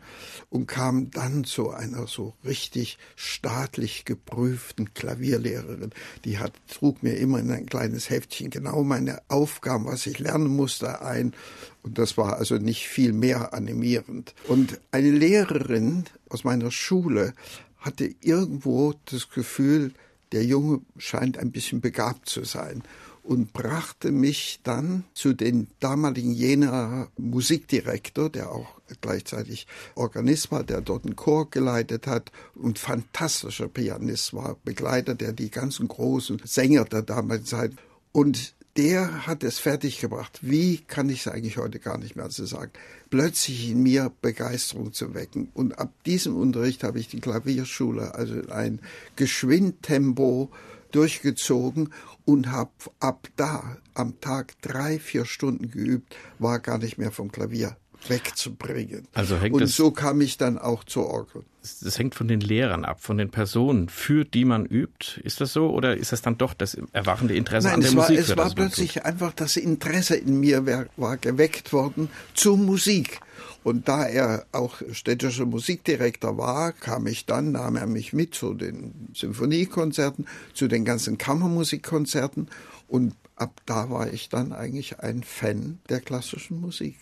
Und 0.51 0.67
kam 0.67 1.09
dann 1.09 1.45
zu 1.45 1.71
einer 1.71 2.05
so 2.05 2.33
richtig 2.45 2.99
staatlich 3.15 4.05
geprüften 4.05 4.93
Klavierlehrerin. 4.93 5.91
Die 6.25 6.37
hat, 6.37 6.53
trug 6.67 7.01
mir 7.01 7.17
immer 7.17 7.39
in 7.39 7.49
ein 7.49 7.65
kleines 7.65 8.11
Heftchen 8.11 8.51
genau 8.51 8.83
meine 8.83 9.19
Aufgaben, 9.29 9.85
was 9.85 10.05
ich 10.05 10.19
lernen 10.19 10.47
musste, 10.47 11.01
ein. 11.01 11.33
Und 11.81 11.97
das 11.97 12.17
war 12.17 12.37
also 12.37 12.55
nicht 12.57 12.87
viel 12.87 13.13
mehr 13.13 13.53
animierend. 13.53 14.33
Und 14.47 14.79
eine 14.91 15.11
Lehrerin 15.11 16.05
aus 16.33 16.43
meiner 16.43 16.71
Schule 16.71 17.33
hatte 17.77 18.09
irgendwo 18.21 18.93
das 19.05 19.29
Gefühl, 19.29 19.93
der 20.31 20.43
Junge 20.43 20.81
scheint 20.97 21.37
ein 21.37 21.51
bisschen 21.51 21.79
begabt 21.79 22.27
zu 22.27 22.43
sein 22.43 22.81
und 23.21 23.53
brachte 23.53 24.11
mich 24.11 24.59
dann 24.63 25.05
zu 25.13 25.33
den 25.33 25.67
damaligen 25.79 26.33
Jener 26.33 27.07
Musikdirektor, 27.17 28.29
der 28.29 28.51
auch 28.51 28.81
gleichzeitig 29.01 29.67
Organist 29.95 30.51
war, 30.51 30.63
der 30.63 30.81
dort 30.81 31.05
einen 31.05 31.15
Chor 31.15 31.49
geleitet 31.49 32.07
hat 32.07 32.31
und 32.55 32.79
fantastischer 32.79 33.69
Pianist 33.69 34.33
war, 34.33 34.57
Begleiter 34.65 35.15
der 35.15 35.31
die 35.31 35.49
ganzen 35.49 35.87
großen 35.87 36.41
Sänger 36.43 36.83
der 36.85 37.03
damaligen 37.03 37.45
Zeit. 37.45 37.71
Und 38.11 38.55
der 38.77 39.27
hat 39.27 39.43
es 39.43 39.59
fertiggebracht. 39.59 40.39
Wie 40.41 40.77
kann 40.77 41.09
ich 41.09 41.21
es 41.21 41.27
eigentlich 41.27 41.57
heute 41.57 41.79
gar 41.79 41.97
nicht 41.97 42.15
mehr 42.15 42.29
so 42.31 42.45
sagen? 42.45 42.71
Plötzlich 43.09 43.69
in 43.69 43.83
mir 43.83 44.11
Begeisterung 44.21 44.93
zu 44.93 45.13
wecken. 45.13 45.49
Und 45.53 45.77
ab 45.77 45.91
diesem 46.05 46.35
Unterricht 46.35 46.83
habe 46.83 46.99
ich 46.99 47.07
die 47.07 47.19
Klavierschule, 47.19 48.15
also 48.15 48.41
ein 48.49 48.79
Geschwindtempo 49.15 50.49
durchgezogen 50.91 51.93
und 52.25 52.51
habe 52.51 52.71
ab 52.99 53.27
da 53.35 53.77
am 53.93 54.19
Tag 54.21 54.59
drei, 54.61 54.99
vier 54.99 55.25
Stunden 55.25 55.69
geübt, 55.69 56.15
war 56.39 56.59
gar 56.59 56.77
nicht 56.77 56.97
mehr 56.97 57.11
vom 57.11 57.31
Klavier 57.31 57.77
wegzubringen. 58.09 59.07
Also 59.13 59.37
hängt 59.37 59.55
und 59.55 59.67
so 59.67 59.91
kam 59.91 60.21
ich 60.21 60.37
dann 60.37 60.57
auch 60.57 60.83
zur 60.83 61.07
Orgel. 61.07 61.43
Das 61.81 61.97
hängt 61.97 62.15
von 62.15 62.27
den 62.27 62.41
Lehrern 62.41 62.83
ab, 62.83 63.01
von 63.01 63.17
den 63.17 63.29
Personen, 63.29 63.87
für 63.87 64.25
die 64.25 64.43
man 64.43 64.65
übt. 64.65 65.21
Ist 65.23 65.39
das 65.39 65.53
so 65.53 65.69
oder 65.69 65.95
ist 65.95 66.11
das 66.11 66.21
dann 66.21 66.37
doch 66.37 66.53
das 66.53 66.77
erwachende 66.91 67.35
Interesse 67.35 67.67
Nein, 67.67 67.75
an 67.75 67.81
der 67.81 67.89
es 67.89 67.95
war, 67.95 68.09
Musik? 68.09 68.19
Es 68.19 68.37
war 68.37 68.49
plötzlich 68.53 69.05
einfach 69.05 69.33
das 69.33 69.55
Interesse 69.55 70.15
in 70.15 70.39
mir 70.39 70.65
war, 70.65 70.87
war 70.97 71.17
geweckt 71.17 71.71
worden 71.71 72.09
zur 72.33 72.57
Musik. 72.57 73.21
Und 73.63 73.87
da 73.87 74.05
er 74.05 74.45
auch 74.51 74.81
städtischer 74.91 75.45
Musikdirektor 75.45 76.37
war, 76.37 76.73
kam 76.73 77.07
ich 77.07 77.25
dann, 77.25 77.53
nahm 77.53 77.77
er 77.77 77.87
mich 77.87 78.11
mit 78.11 78.35
zu 78.35 78.53
den 78.53 79.09
Symphoniekonzerten, 79.13 80.27
zu 80.53 80.67
den 80.67 80.83
ganzen 80.83 81.17
Kammermusikkonzerten 81.17 82.49
und 82.89 83.15
ab 83.35 83.61
da 83.65 83.89
war 83.89 84.11
ich 84.11 84.29
dann 84.29 84.51
eigentlich 84.51 84.99
ein 84.99 85.23
Fan 85.23 85.79
der 85.89 86.01
klassischen 86.01 86.59
Musik 86.59 86.97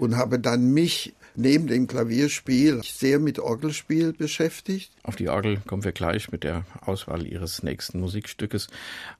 und 0.00 0.16
habe 0.16 0.38
dann 0.38 0.72
mich 0.72 1.12
neben 1.36 1.66
dem 1.66 1.86
Klavierspiel 1.86 2.80
sehr 2.82 3.18
mit 3.18 3.38
Orgelspiel 3.38 4.12
beschäftigt. 4.12 4.90
Auf 5.02 5.16
die 5.16 5.28
Orgel 5.28 5.58
kommen 5.66 5.84
wir 5.84 5.92
gleich 5.92 6.32
mit 6.32 6.42
der 6.42 6.64
Auswahl 6.80 7.26
Ihres 7.26 7.62
nächsten 7.62 8.00
Musikstückes. 8.00 8.68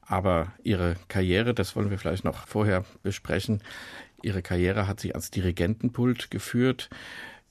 Aber 0.00 0.52
Ihre 0.64 0.96
Karriere, 1.08 1.54
das 1.54 1.76
wollen 1.76 1.90
wir 1.90 1.98
vielleicht 1.98 2.24
noch 2.24 2.46
vorher 2.48 2.84
besprechen. 3.02 3.62
Ihre 4.22 4.42
Karriere 4.42 4.86
hat 4.86 5.00
Sie 5.00 5.14
als 5.14 5.30
Dirigentenpult 5.30 6.30
geführt. 6.30 6.88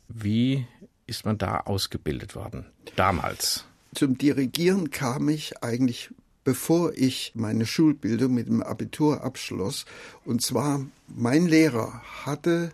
Wie 0.07 0.65
ist 1.05 1.25
man 1.25 1.37
da 1.37 1.61
ausgebildet 1.61 2.35
worden? 2.35 2.65
Damals. 2.95 3.65
Zum 3.93 4.17
Dirigieren 4.17 4.89
kam 4.91 5.29
ich 5.29 5.63
eigentlich 5.63 6.09
bevor 6.43 6.93
ich 6.95 7.33
meine 7.35 7.67
Schulbildung 7.67 8.33
mit 8.33 8.47
dem 8.47 8.63
Abitur 8.63 9.23
abschloss. 9.23 9.85
Und 10.25 10.41
zwar, 10.41 10.83
mein 11.07 11.45
Lehrer 11.45 12.01
hatte 12.25 12.71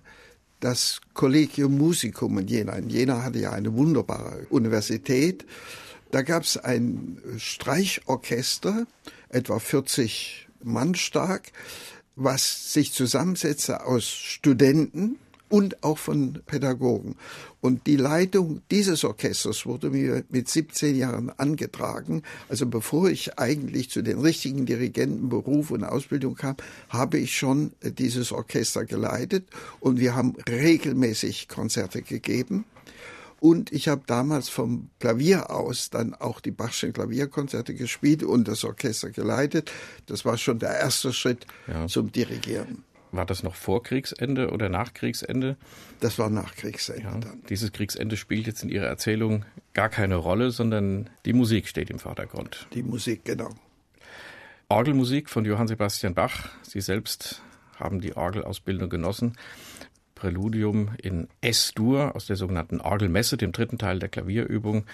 das 0.65 0.99
Collegium 1.13 1.77
Musicum 1.77 2.39
in 2.39 2.47
Jena. 2.47 2.73
In 2.73 2.89
Jena 2.89 3.21
hatte 3.21 3.37
ja 3.37 3.51
eine 3.51 3.75
wunderbare 3.75 4.47
Universität. 4.49 5.45
Da 6.09 6.23
gab 6.23 6.41
es 6.41 6.57
ein 6.57 7.19
Streichorchester, 7.37 8.87
etwa 9.29 9.59
40 9.59 10.47
Mann 10.63 10.95
stark, 10.95 11.51
was 12.15 12.73
sich 12.73 12.93
zusammensetzte 12.93 13.85
aus 13.85 14.07
Studenten, 14.07 15.19
und 15.49 15.83
auch 15.83 15.97
von 15.97 16.41
Pädagogen. 16.45 17.15
Und 17.61 17.87
die 17.87 17.95
Leitung 17.95 18.61
dieses 18.71 19.03
Orchesters 19.03 19.65
wurde 19.65 19.89
mir 19.89 20.23
mit 20.29 20.49
17 20.49 20.95
Jahren 20.95 21.29
angetragen. 21.29 22.23
Also 22.49 22.65
bevor 22.65 23.09
ich 23.09 23.39
eigentlich 23.39 23.89
zu 23.89 24.01
den 24.01 24.19
richtigen 24.19 24.65
Dirigentenberuf 24.65 25.71
und 25.71 25.83
Ausbildung 25.83 26.35
kam, 26.35 26.55
habe 26.89 27.17
ich 27.17 27.37
schon 27.37 27.73
dieses 27.81 28.31
Orchester 28.31 28.85
geleitet 28.85 29.47
und 29.79 29.99
wir 29.99 30.15
haben 30.15 30.35
regelmäßig 30.47 31.47
Konzerte 31.47 32.01
gegeben. 32.01 32.65
Und 33.39 33.71
ich 33.71 33.87
habe 33.89 34.01
damals 34.07 34.49
vom 34.49 34.89
Klavier 34.99 35.51
aus 35.51 35.89
dann 35.89 36.15
auch 36.15 36.39
die 36.39 36.51
Bachschen 36.51 36.93
Klavierkonzerte 36.93 37.75
gespielt 37.75 38.23
und 38.23 38.47
das 38.47 38.63
Orchester 38.63 39.11
geleitet. 39.11 39.71
Das 40.07 40.25
war 40.25 40.37
schon 40.37 40.59
der 40.59 40.79
erste 40.79 41.13
Schritt 41.13 41.45
ja. 41.67 41.85
zum 41.87 42.11
Dirigieren. 42.11 42.83
War 43.11 43.25
das 43.25 43.43
noch 43.43 43.55
vor 43.55 43.83
Kriegsende 43.83 44.51
oder 44.51 44.69
nach 44.69 44.93
Kriegsende? 44.93 45.57
Das 45.99 46.19
war 46.19 46.29
nach 46.29 46.55
Kriegsende 46.55 47.03
ja, 47.03 47.11
dann. 47.11 47.43
Dieses 47.49 47.71
Kriegsende 47.71 48.17
spielt 48.17 48.47
jetzt 48.47 48.63
in 48.63 48.69
Ihrer 48.69 48.87
Erzählung 48.87 49.45
gar 49.73 49.89
keine 49.89 50.15
Rolle, 50.15 50.51
sondern 50.51 51.09
die 51.25 51.33
Musik 51.33 51.67
steht 51.67 51.89
im 51.89 51.99
Vordergrund. 51.99 52.67
Die 52.73 52.83
Musik, 52.83 53.25
genau. 53.25 53.49
Orgelmusik 54.67 55.29
von 55.29 55.45
Johann 55.45 55.67
Sebastian 55.67 56.15
Bach. 56.15 56.49
Sie 56.63 56.81
selbst 56.81 57.41
haben 57.79 58.01
die 58.01 58.17
Orgelausbildung 58.17 58.89
genossen. 58.89 59.37
Präludium 60.15 60.91
in 61.01 61.27
S-Dur 61.41 62.15
aus 62.15 62.25
der 62.25 62.35
sogenannten 62.37 62.81
Orgelmesse, 62.81 63.37
dem 63.37 63.51
dritten 63.51 63.77
Teil 63.77 63.99
der 63.99 64.09
Klavierübung. 64.09 64.85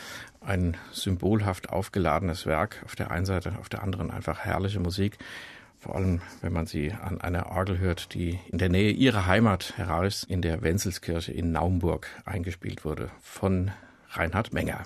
Ein 0.41 0.75
symbolhaft 0.91 1.69
aufgeladenes 1.69 2.45
Werk 2.45 2.81
auf 2.83 2.95
der 2.95 3.11
einen 3.11 3.25
Seite, 3.25 3.57
auf 3.59 3.69
der 3.69 3.83
anderen 3.83 4.11
einfach 4.11 4.39
herrliche 4.39 4.79
Musik. 4.79 5.17
Vor 5.81 5.95
allem, 5.95 6.21
wenn 6.41 6.53
man 6.53 6.67
sie 6.67 6.91
an 6.91 7.19
einer 7.21 7.47
Orgel 7.47 7.79
hört, 7.79 8.13
die 8.13 8.39
in 8.49 8.59
der 8.59 8.69
Nähe 8.69 8.91
ihrer 8.91 9.25
Heimat 9.25 9.77
heraus 9.77 10.23
in 10.23 10.43
der 10.43 10.61
Wenzelskirche 10.61 11.33
in 11.33 11.51
Naumburg 11.51 12.07
eingespielt 12.23 12.85
wurde 12.85 13.09
von 13.19 13.71
Reinhard 14.11 14.53
Menger. 14.53 14.83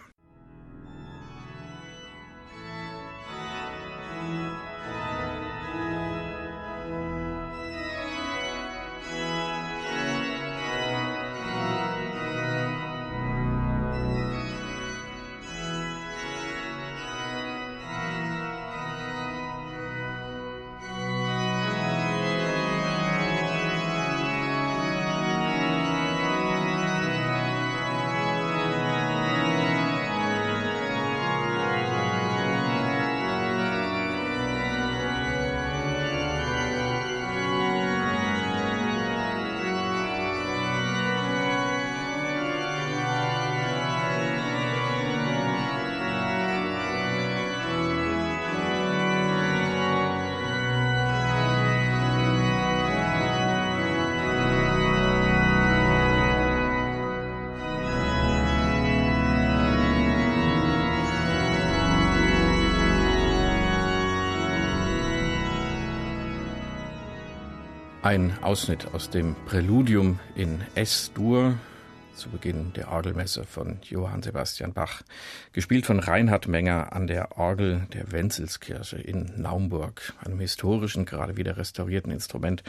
Ein 68.06 68.38
Ausschnitt 68.44 68.94
aus 68.94 69.10
dem 69.10 69.36
Präludium 69.48 70.20
in 70.36 70.62
S-Dur 70.76 71.58
zu 72.13 72.30
Beginn 72.30 72.72
der 72.74 72.91
Orgelmesse 72.91 73.46
von 73.46 73.80
Johann 73.82 74.22
Sebastian 74.22 74.74
Bach, 74.74 75.02
gespielt 75.54 75.88
von 75.88 76.00
Reinhard 76.00 76.48
Menger 76.48 76.94
an 76.94 77.08
der 77.08 77.39
Orgel 77.39 77.88
der 77.94 78.12
Wenzelskirche 78.12 78.98
in 78.98 79.34
Naumburg, 79.38 80.13
einem 80.24 80.39
historischen, 80.39 81.06
gerade 81.06 81.36
wieder 81.36 81.58
restaurierten 81.58 82.12
Instrument, 82.12 82.62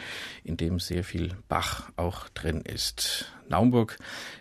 in 0.43 0.57
dem 0.57 0.79
sehr 0.79 1.03
viel 1.03 1.35
Bach 1.47 1.91
auch 1.97 2.29
drin 2.29 2.61
ist. 2.61 3.31
Naumburg 3.47 3.99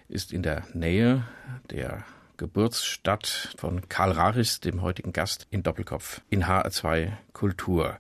ist 0.09 0.33
in 0.33 0.43
der 0.43 0.63
Nähe 0.73 1.25
der 1.71 2.07
Geburtsstadt 2.39 3.55
von 3.59 3.87
Karl 3.91 4.13
Raris, 4.13 4.61
dem 4.61 4.81
heutigen 4.81 5.13
Gast 5.13 5.47
in 5.51 5.63
Doppelkopf 5.63 6.23
in 6.31 6.47
HR2 6.47 7.13
Kultur. 7.35 7.99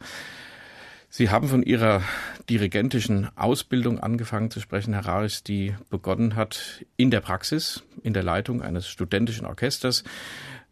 Sie 1.08 1.30
haben 1.30 1.48
von 1.48 1.62
Ihrer 1.62 2.02
dirigentischen 2.50 3.28
Ausbildung 3.36 4.00
angefangen 4.00 4.50
zu 4.50 4.60
sprechen, 4.60 4.92
Herr 4.92 5.06
Raris, 5.06 5.42
die 5.42 5.74
begonnen 5.88 6.36
hat 6.36 6.84
in 6.96 7.10
der 7.10 7.20
Praxis, 7.20 7.84
in 8.02 8.12
der 8.12 8.22
Leitung 8.22 8.62
eines 8.62 8.88
studentischen 8.88 9.46
Orchesters. 9.46 10.04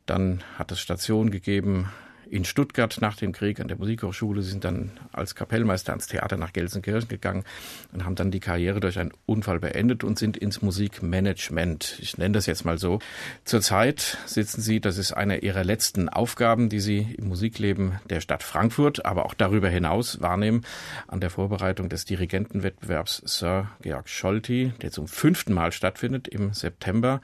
Dann 0.06 0.42
hat 0.58 0.70
es 0.72 0.80
Stationen 0.80 1.30
gegeben 1.30 1.90
in 2.34 2.44
Stuttgart 2.44 2.98
nach 3.00 3.16
dem 3.16 3.30
Krieg 3.30 3.60
an 3.60 3.68
der 3.68 3.76
Musikhochschule. 3.76 4.42
Sind 4.42 4.64
dann 4.64 4.90
als 5.12 5.36
Kapellmeister 5.36 5.92
ans 5.92 6.08
Theater 6.08 6.36
nach 6.36 6.52
Gelsenkirchen 6.52 7.08
gegangen 7.08 7.44
und 7.92 8.04
haben 8.04 8.16
dann 8.16 8.32
die 8.32 8.40
Karriere 8.40 8.80
durch 8.80 8.98
einen 8.98 9.12
Unfall 9.24 9.60
beendet 9.60 10.02
und 10.02 10.18
sind 10.18 10.36
ins 10.36 10.60
Musikmanagement. 10.60 11.96
Ich 12.00 12.18
nenne 12.18 12.32
das 12.32 12.46
jetzt 12.46 12.64
mal 12.64 12.76
so. 12.76 12.98
Zurzeit 13.44 14.18
sitzen 14.26 14.60
Sie, 14.62 14.80
das 14.80 14.98
ist 14.98 15.12
eine 15.12 15.38
Ihrer 15.38 15.62
letzten 15.62 16.08
Aufgaben, 16.08 16.68
die 16.68 16.80
Sie 16.80 17.14
im 17.16 17.28
Musikleben 17.28 18.00
der 18.10 18.20
Stadt 18.20 18.42
Frankfurt, 18.42 19.06
aber 19.06 19.26
auch 19.26 19.34
darüber 19.34 19.68
hinaus 19.68 20.20
wahrnehmen, 20.20 20.62
an 21.06 21.20
der 21.20 21.30
Vorbereitung 21.30 21.88
des 21.88 22.04
Dirigentenwettbewerbs 22.04 23.22
Sir 23.26 23.70
Georg 23.80 24.08
Scholti, 24.08 24.72
der 24.82 24.90
zum 24.90 25.06
fünften 25.06 25.52
Mal 25.52 25.70
stattfindet 25.70 26.26
im 26.26 26.52
September. 26.52 27.20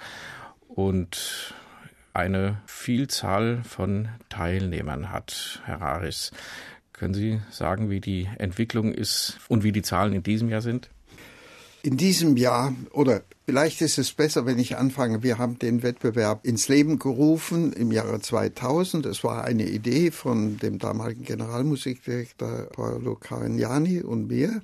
Und 0.68 1.52
eine 2.12 2.60
Vielzahl 2.66 3.62
von 3.64 4.08
Teilnehmern 4.28 5.10
hat, 5.10 5.62
Herr 5.64 5.82
Aris. 5.82 6.32
Können 6.92 7.14
Sie 7.14 7.40
sagen, 7.50 7.88
wie 7.88 8.00
die 8.00 8.28
Entwicklung 8.38 8.92
ist 8.92 9.38
und 9.48 9.64
wie 9.64 9.72
die 9.72 9.82
Zahlen 9.82 10.12
in 10.12 10.22
diesem 10.22 10.48
Jahr 10.48 10.60
sind? 10.60 10.90
In 11.82 11.96
diesem 11.96 12.36
Jahr, 12.36 12.74
oder 12.92 13.22
vielleicht 13.46 13.80
ist 13.82 13.98
es 13.98 14.12
besser, 14.12 14.46
wenn 14.46 14.58
ich 14.58 14.76
anfange, 14.76 15.22
wir 15.22 15.38
haben 15.38 15.58
den 15.58 15.82
Wettbewerb 15.82 16.46
ins 16.46 16.68
Leben 16.68 16.98
gerufen 16.98 17.72
im 17.72 17.92
Jahre 17.92 18.20
2000. 18.20 19.06
Es 19.06 19.24
war 19.24 19.44
eine 19.44 19.68
Idee 19.68 20.10
von 20.10 20.58
dem 20.58 20.78
damaligen 20.78 21.24
Generalmusikdirektor 21.24 22.68
Paolo 22.72 23.16
Carignani 23.16 24.00
und 24.02 24.28
mir 24.28 24.62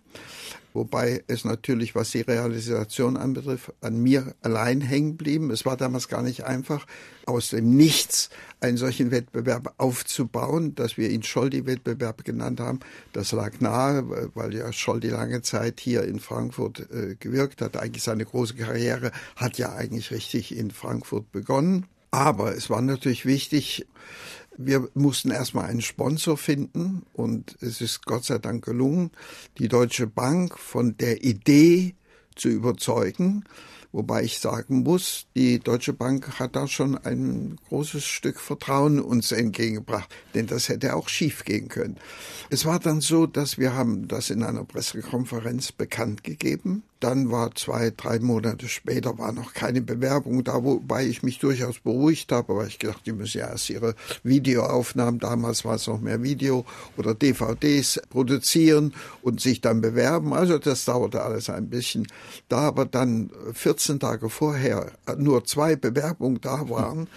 wobei 0.77 1.25
es 1.27 1.45
natürlich, 1.45 1.95
was 1.95 2.11
die 2.11 2.21
Realisation 2.21 3.17
anbetrifft, 3.17 3.73
an 3.81 4.01
mir 4.01 4.35
allein 4.43 4.81
hängen 4.81 5.17
blieben. 5.17 5.51
Es 5.51 5.65
war 5.65 5.77
damals 5.77 6.07
gar 6.07 6.23
nicht 6.23 6.45
einfach, 6.45 6.87
aus 7.25 7.51
dem 7.51 7.77
Nichts 7.77 8.31
einen 8.61 8.77
solchen 8.77 9.11
Wettbewerb 9.11 9.75
aufzubauen, 9.79 10.75
dass 10.77 10.97
wir 10.97 11.11
ihn 11.11 11.23
Scholdi-Wettbewerb 11.23 12.25
genannt 12.25 12.61
haben. 12.61 12.81
Das 13.13 13.33
lag 13.33 13.59
nahe, 13.61 14.31
weil 14.35 14.55
ja 14.55 14.73
Scholdi 14.73 15.09
lange 15.09 15.43
Zeit 15.43 15.81
hier 15.81 16.05
in 16.05 16.21
Frankfurt 16.21 16.89
äh, 16.91 17.17
gewirkt 17.19 17.63
hat. 17.63 17.77
Eigentlich 17.77 18.05
seine 18.05 18.25
große 18.25 18.55
Karriere 18.77 19.11
hat 19.37 19.57
ja 19.57 19.75
eigentlich 19.75 20.11
richtig 20.11 20.55
in 20.55 20.71
Frankfurt 20.71 21.33
begonnen. 21.33 21.87
Aber 22.11 22.55
es 22.55 22.69
war 22.69 22.83
natürlich 22.83 23.25
wichtig, 23.25 23.87
wir 24.59 24.89
mussten 24.95 25.31
erstmal 25.31 25.67
einen 25.67 25.83
Sponsor 25.83 26.37
finden 26.37 27.05
und 27.13 27.57
es 27.61 27.81
ist 27.81 28.05
Gott 28.05 28.25
sei 28.25 28.39
Dank 28.39 28.65
gelungen, 28.65 29.11
die 29.59 29.69
Deutsche 29.69 30.07
Bank 30.07 30.59
von 30.59 30.97
der 30.99 31.25
Idee 31.25 31.95
zu 32.37 32.49
überzeugen. 32.49 33.45
Wobei 33.93 34.25
ich 34.25 34.41
sagen 34.41 34.83
muss, 34.83 35.27
die 35.35 35.59
Deutsche 35.59 35.95
Bank 35.95 36.39
hat 36.39 36.55
da 36.55 36.69
schon 36.69 36.99
ein 36.99 37.57
großes 37.69 38.05
Stück 38.05 38.41
Vertrauen 38.41 39.01
uns 39.01 39.33
entgegengebracht, 39.33 40.15
denn 40.35 40.47
das 40.47 40.69
hätte 40.69 40.95
auch 40.97 41.09
schief 41.09 41.45
gehen 41.45 41.69
können. 41.69 41.97
Es 42.51 42.67
war 42.67 42.79
dann 42.79 43.01
so, 43.01 43.27
dass 43.27 43.57
wir 43.57 43.75
haben 43.75 44.07
das 44.07 44.29
in 44.29 44.43
einer 44.43 44.65
Pressekonferenz 44.65 45.73
bekannt 45.73 46.25
gegeben 46.25 46.83
Dann 47.01 47.31
war 47.31 47.55
zwei, 47.55 47.93
drei 47.95 48.19
Monate 48.19 48.69
später 48.69 49.19
war 49.19 49.33
noch 49.33 49.53
keine 49.53 49.83
Bewerbung 49.83 50.45
da, 50.45 50.65
wobei 50.65 51.07
ich 51.07 51.23
mich 51.23 51.39
durchaus 51.39 51.79
beruhigt 51.79 52.33
habe, 52.33 52.53
aber 52.55 52.67
ich 52.67 52.79
gedacht, 52.79 53.03
die 53.05 53.13
müssen 53.13 53.39
ja 53.39 53.49
erst 53.49 53.69
ihre 53.69 53.95
Videoaufnahmen, 54.23 55.21
damals 55.21 55.65
war 55.65 55.75
es 55.75 55.87
noch 55.87 56.01
mehr 56.01 56.23
Video 56.23 56.65
oder 56.97 57.15
DVDs 57.15 58.01
produzieren 58.09 58.95
und 59.23 59.41
sich 59.41 59.61
dann 59.61 59.81
bewerben. 59.81 60.33
Also 60.33 60.59
das 60.59 60.85
dauerte 60.87 61.23
alles 61.23 61.51
ein 61.51 61.69
bisschen. 61.69 62.07
Da 62.49 62.61
aber 62.61 62.87
dann 62.87 63.31
14 63.53 64.01
Tage 64.01 64.31
vorher 64.31 64.93
nur 65.19 65.45
zwei 65.45 65.77
Bewerbungen 65.77 66.41
da 66.41 66.69
waren, 66.69 67.09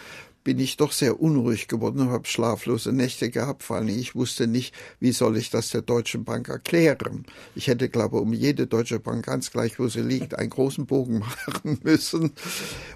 bin 0.43 0.59
ich 0.59 0.77
doch 0.77 0.91
sehr 0.91 1.21
unruhig 1.21 1.67
geworden 1.67 2.01
und 2.01 2.09
habe 2.09 2.27
schlaflose 2.27 2.91
Nächte 2.91 3.29
gehabt, 3.29 3.63
vor 3.63 3.77
allem 3.77 3.89
ich 3.89 4.15
wusste 4.15 4.47
nicht, 4.47 4.73
wie 4.99 5.11
soll 5.11 5.37
ich 5.37 5.49
das 5.49 5.69
der 5.69 5.81
Deutschen 5.81 6.23
Bank 6.23 6.49
erklären. 6.49 7.25
Ich 7.55 7.67
hätte, 7.67 7.89
glaube 7.89 8.17
ich, 8.17 8.21
um 8.21 8.33
jede 8.33 8.67
Deutsche 8.67 8.99
Bank, 8.99 9.25
ganz 9.25 9.51
gleich 9.51 9.79
wo 9.79 9.87
sie 9.87 10.01
liegt, 10.01 10.35
einen 10.35 10.49
großen 10.49 10.85
Bogen 10.85 11.19
machen 11.45 11.79
müssen. 11.83 12.31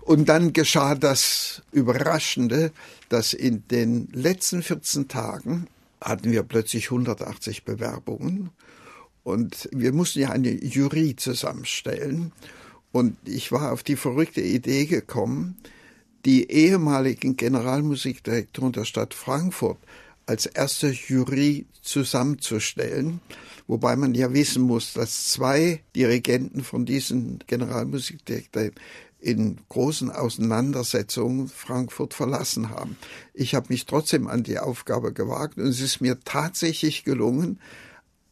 Und 0.01 0.29
dann 0.29 0.53
geschah 0.53 0.95
das 0.95 1.62
Überraschende, 1.71 2.71
dass 3.10 3.34
in 3.34 3.67
den 3.67 4.08
letzten 4.13 4.63
14 4.63 5.08
Tagen 5.08 5.67
hatten 6.01 6.32
wir 6.32 6.43
plötzlich 6.43 6.86
180 6.86 7.63
Bewerbungen 7.63 8.49
und 9.23 9.69
wir 9.71 9.93
mussten 9.93 10.19
ja 10.19 10.29
eine 10.29 10.51
Jury 10.51 11.15
zusammenstellen. 11.15 12.32
Und 12.91 13.17
ich 13.25 13.51
war 13.51 13.71
auf 13.71 13.82
die 13.82 13.95
verrückte 13.95 14.41
Idee 14.41 14.86
gekommen, 14.86 15.56
die 16.26 16.50
ehemaligen 16.50 17.36
Generalmusikdirektoren 17.36 18.72
der 18.72 18.86
Stadt 18.86 19.14
Frankfurt 19.14 19.78
als 20.26 20.46
erste 20.46 20.90
Jury 20.90 21.66
zusammenzustellen, 21.82 23.20
wobei 23.68 23.96
man 23.96 24.16
ja 24.16 24.34
wissen 24.34 24.64
muss, 24.64 24.94
dass 24.94 25.30
zwei 25.30 25.82
Dirigenten 25.96 26.64
von 26.64 26.86
diesen 26.86 27.40
Generalmusikdirektoren 27.48 28.72
in 29.20 29.58
großen 29.70 30.12
Auseinandersetzungen 30.12 31.48
Frankfurt 31.48 32.14
verlassen 32.14 32.70
haben. 32.70 32.98
Ich 33.34 33.56
habe 33.56 33.68
mich 33.70 33.86
trotzdem 33.86 34.28
an 34.28 34.44
die 34.44 34.60
Aufgabe 34.60 35.14
gewagt 35.14 35.58
und 35.58 35.68
es 35.68 35.80
ist 35.80 36.02
mir 36.02 36.20
tatsächlich 36.26 37.06
gelungen, 37.06 37.60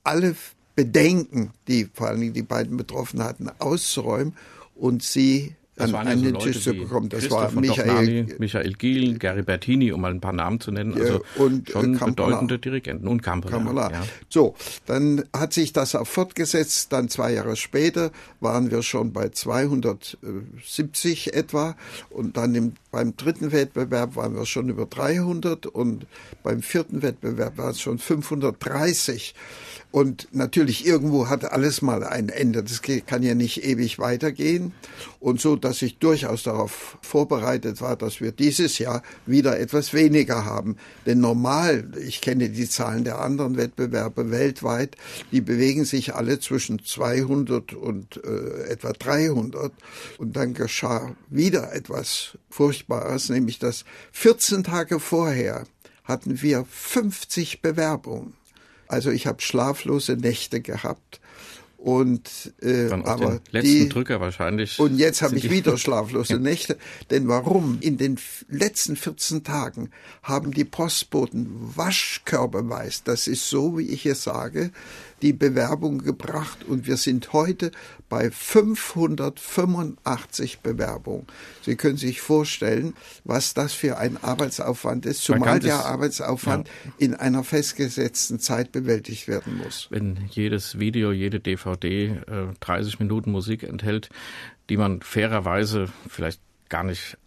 alle 0.04 0.36
Bedenken, 0.76 1.52
die 1.68 1.90
vor 1.94 2.08
allem 2.08 2.34
die 2.34 2.42
beiden 2.42 2.76
Betroffenen 2.76 3.26
hatten, 3.26 3.50
auszuräumen 3.60 4.36
und 4.76 5.02
sie 5.04 5.56
das 5.82 5.94
an 5.94 6.08
einen 6.08 6.34
so 6.34 6.40
Tisch 6.40 6.64
zu 6.64 6.74
bekommen. 6.74 7.10
Das 7.10 7.30
war 7.30 7.52
Michael, 7.52 8.36
Michael 8.40 8.74
Giel, 8.74 9.20
Gary 9.20 9.44
Bertini, 9.44 9.92
um 9.92 10.02
mal 10.02 10.12
ein 10.12 10.22
paar 10.22 10.34
Namen 10.34 10.60
zu 10.60 10.72
nennen. 10.72 10.94
Also 10.94 11.22
und, 11.36 11.70
äh, 11.70 11.74
schon 11.74 11.98
Kampala. 11.98 12.28
bedeutende 12.28 12.60
Dirigenten 12.60 13.08
und 13.08 13.22
Kampala. 13.22 13.56
Kampala. 13.56 13.92
Ja. 13.92 14.04
So, 14.30 14.56
dann 14.86 15.24
hat 15.34 15.54
sich 15.54 15.74
das 15.74 15.96
auch 15.96 16.08
fortgesetzt. 16.08 16.94
Dann 16.94 17.10
zwei 17.10 17.34
Jahre 17.34 17.56
später 17.56 18.12
waren 18.40 18.72
wir 18.72 18.84
schon 18.84 19.14
bei 19.14 19.30
270 19.30 21.34
etwa 21.34 21.76
und 22.10 22.38
dann 22.38 22.56
im, 22.56 22.74
beim 22.92 23.16
dritten 23.16 23.52
Wettbewerb 23.52 24.16
waren 24.16 24.36
wir 24.36 24.46
schon 24.46 24.70
über 24.70 24.86
300 24.86 25.68
und 25.68 26.06
beim 26.44 26.62
vierten 26.62 27.02
Wettbewerb 27.02 27.58
waren 27.58 27.72
es 27.72 27.82
schon 27.82 28.00
530. 28.00 29.36
Und 29.92 30.30
natürlich 30.32 30.86
irgendwo 30.86 31.28
hat 31.28 31.52
alles 31.52 31.82
mal 31.82 32.04
ein 32.04 32.30
Ende. 32.30 32.64
Das 32.64 32.82
kann 32.82 33.24
ja 33.24 33.36
nicht 33.36 33.66
ewig 33.66 34.00
weitergehen. 34.00 34.74
Und 35.20 35.42
so, 35.42 35.58
dass 35.58 35.71
ich 35.80 36.00
durchaus 36.00 36.42
darauf 36.42 36.98
vorbereitet 37.04 37.82
war, 37.82 37.96
dass 37.96 38.20
wir 38.20 38.32
dieses 38.32 38.80
Jahr 38.80 39.04
wieder 39.28 39.60
etwas 39.60 39.94
weniger 39.94 40.44
haben. 40.44 40.78
Denn 41.06 41.20
normal, 41.20 41.92
ich 42.04 42.20
kenne 42.22 42.50
die 42.50 42.68
Zahlen 42.68 43.04
der 43.04 43.22
anderen 43.22 43.58
Wettbewerbe 43.58 44.32
weltweit, 44.32 44.98
die 45.32 45.42
bewegen 45.42 45.86
sich 45.86 46.16
alle 46.16 46.40
zwischen 46.40 46.84
200 46.84 47.74
und 47.74 48.20
äh, 48.24 48.72
etwa 48.72 48.92
300. 48.92 49.72
Und 50.18 50.36
dann 50.36 50.56
geschah 50.56 51.16
wieder 51.30 51.74
etwas 51.74 52.38
Furchtbares, 52.50 53.30
nämlich 53.30 53.60
dass 53.60 53.86
14 54.14 54.64
Tage 54.64 55.00
vorher 55.00 55.66
hatten 56.04 56.42
wir 56.42 56.66
50 56.66 57.62
Bewerbungen. 57.62 58.34
Also 58.88 59.10
ich 59.10 59.28
habe 59.28 59.42
schlaflose 59.42 60.18
Nächte 60.18 60.60
gehabt. 60.60 61.21
Und 61.82 62.54
äh, 62.62 62.90
Dann 62.90 63.06
aber 63.06 63.42
letzten 63.50 63.72
die, 63.72 63.90
Drücker 63.90 64.22
wahrscheinlich. 64.22 64.80
Und 64.80 64.98
jetzt 64.98 65.24
habe 65.24 65.36
ich 65.36 65.50
wieder 65.50 65.78
schlaflose 65.80 66.38
Nächte. 66.38 66.78
Denn 67.10 67.28
warum? 67.28 67.80
In 67.82 67.98
den 67.98 68.20
letzten 68.50 68.96
14 68.96 69.44
Tagen 69.44 69.90
haben 70.22 70.52
die 70.52 70.64
Postboten 70.64 71.50
waschkörperweise, 71.76 73.02
das 73.06 73.26
ist 73.26 73.50
so, 73.50 73.80
wie 73.80 73.88
ich 73.88 74.06
es 74.06 74.24
sage, 74.24 74.70
die 75.24 75.34
Bewerbung 75.34 76.04
gebracht 76.04 76.64
und 76.68 76.86
wir 76.86 76.98
sind 76.98 77.34
heute 77.34 77.72
bei 78.12 78.30
585 78.30 80.60
Bewerbungen. 80.60 81.26
Sie 81.62 81.78
können 81.78 81.96
sich 81.96 82.20
vorstellen, 82.20 82.94
was 83.24 83.54
das 83.54 83.72
für 83.72 83.98
ein 83.98 84.22
Arbeitsaufwand 84.22 85.06
ist, 85.06 85.24
zumal 85.24 85.62
der 85.62 85.86
Arbeitsaufwand 85.86 86.68
ja. 86.68 86.74
in 86.98 87.16
einer 87.16 87.46
festgesetzten 87.46 88.40
Zeit 88.40 88.74
bewältigt 88.74 89.30
werden 89.30 89.58
muss. 89.58 89.88
Wenn 89.92 90.28
jedes 90.30 90.78
Video, 90.78 91.14
jede 91.14 91.40
DVD 91.40 92.08
äh, 92.08 92.18
30 92.60 93.00
Minuten 93.00 93.32
Musik 93.32 93.64
enthält, 93.64 94.10
die 94.70 94.76
man 94.76 95.02
fairerweise 95.02 95.88
vielleicht 96.10 96.42
gar 96.68 96.84
nicht 96.84 97.18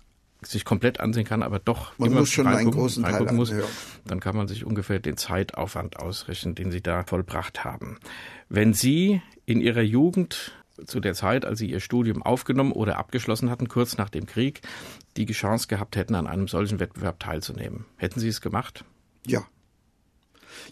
sich 0.42 0.66
komplett 0.66 1.00
ansehen 1.00 1.24
kann, 1.24 1.42
aber 1.42 1.60
doch 1.60 1.98
man 1.98 2.12
muss 2.12 2.30
schon 2.30 2.46
einen 2.46 2.70
großen 2.70 3.04
Teil 3.04 3.32
muss, 3.32 3.50
anhören. 3.50 3.70
dann 4.04 4.20
kann 4.20 4.36
man 4.36 4.48
sich 4.48 4.66
ungefähr 4.66 4.98
den 4.98 5.16
Zeitaufwand 5.16 5.98
ausrechnen, 5.98 6.54
den 6.54 6.70
Sie 6.70 6.82
da 6.82 7.04
vollbracht 7.04 7.64
haben. 7.64 7.96
Wenn 8.50 8.74
Sie 8.74 9.22
in 9.46 9.62
Ihrer 9.62 9.80
Jugend 9.80 10.52
zu 10.86 11.00
der 11.00 11.14
Zeit, 11.14 11.44
als 11.44 11.58
Sie 11.58 11.70
Ihr 11.70 11.80
Studium 11.80 12.22
aufgenommen 12.22 12.72
oder 12.72 12.98
abgeschlossen 12.98 13.50
hatten, 13.50 13.68
kurz 13.68 13.96
nach 13.96 14.10
dem 14.10 14.26
Krieg, 14.26 14.60
die 15.16 15.26
Chance 15.26 15.68
gehabt 15.68 15.96
hätten, 15.96 16.14
an 16.14 16.26
einem 16.26 16.48
solchen 16.48 16.80
Wettbewerb 16.80 17.20
teilzunehmen. 17.20 17.84
Hätten 17.96 18.20
Sie 18.20 18.28
es 18.28 18.40
gemacht? 18.40 18.84
Ja. 19.26 19.46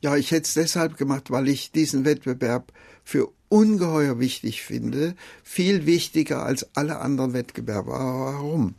Ja, 0.00 0.16
ich 0.16 0.30
hätte 0.30 0.46
es 0.46 0.54
deshalb 0.54 0.96
gemacht, 0.96 1.30
weil 1.30 1.48
ich 1.48 1.72
diesen 1.72 2.04
Wettbewerb 2.04 2.72
für 3.04 3.28
ungeheuer 3.48 4.18
wichtig 4.18 4.62
finde, 4.62 5.14
viel 5.42 5.86
wichtiger 5.86 6.44
als 6.44 6.74
alle 6.76 7.00
anderen 7.00 7.32
Wettbewerbe. 7.34 7.90
Warum? 7.90 8.74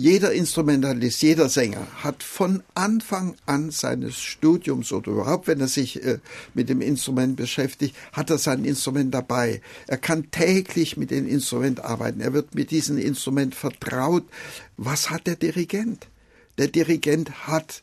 Jeder 0.00 0.32
Instrumentalist, 0.32 1.22
jeder 1.22 1.48
Sänger 1.48 1.84
hat 2.04 2.22
von 2.22 2.62
Anfang 2.76 3.34
an 3.46 3.72
seines 3.72 4.16
Studiums 4.20 4.92
oder 4.92 5.10
überhaupt, 5.10 5.48
wenn 5.48 5.58
er 5.58 5.66
sich 5.66 6.04
äh, 6.04 6.20
mit 6.54 6.68
dem 6.68 6.80
Instrument 6.80 7.34
beschäftigt, 7.34 7.96
hat 8.12 8.30
er 8.30 8.38
sein 8.38 8.64
Instrument 8.64 9.12
dabei. 9.12 9.60
Er 9.88 9.98
kann 9.98 10.30
täglich 10.30 10.96
mit 10.96 11.10
dem 11.10 11.26
Instrument 11.26 11.80
arbeiten. 11.80 12.20
Er 12.20 12.32
wird 12.32 12.54
mit 12.54 12.70
diesem 12.70 12.96
Instrument 12.96 13.56
vertraut. 13.56 14.22
Was 14.76 15.10
hat 15.10 15.26
der 15.26 15.34
Dirigent? 15.34 16.06
Der 16.58 16.68
Dirigent 16.68 17.48
hat 17.48 17.82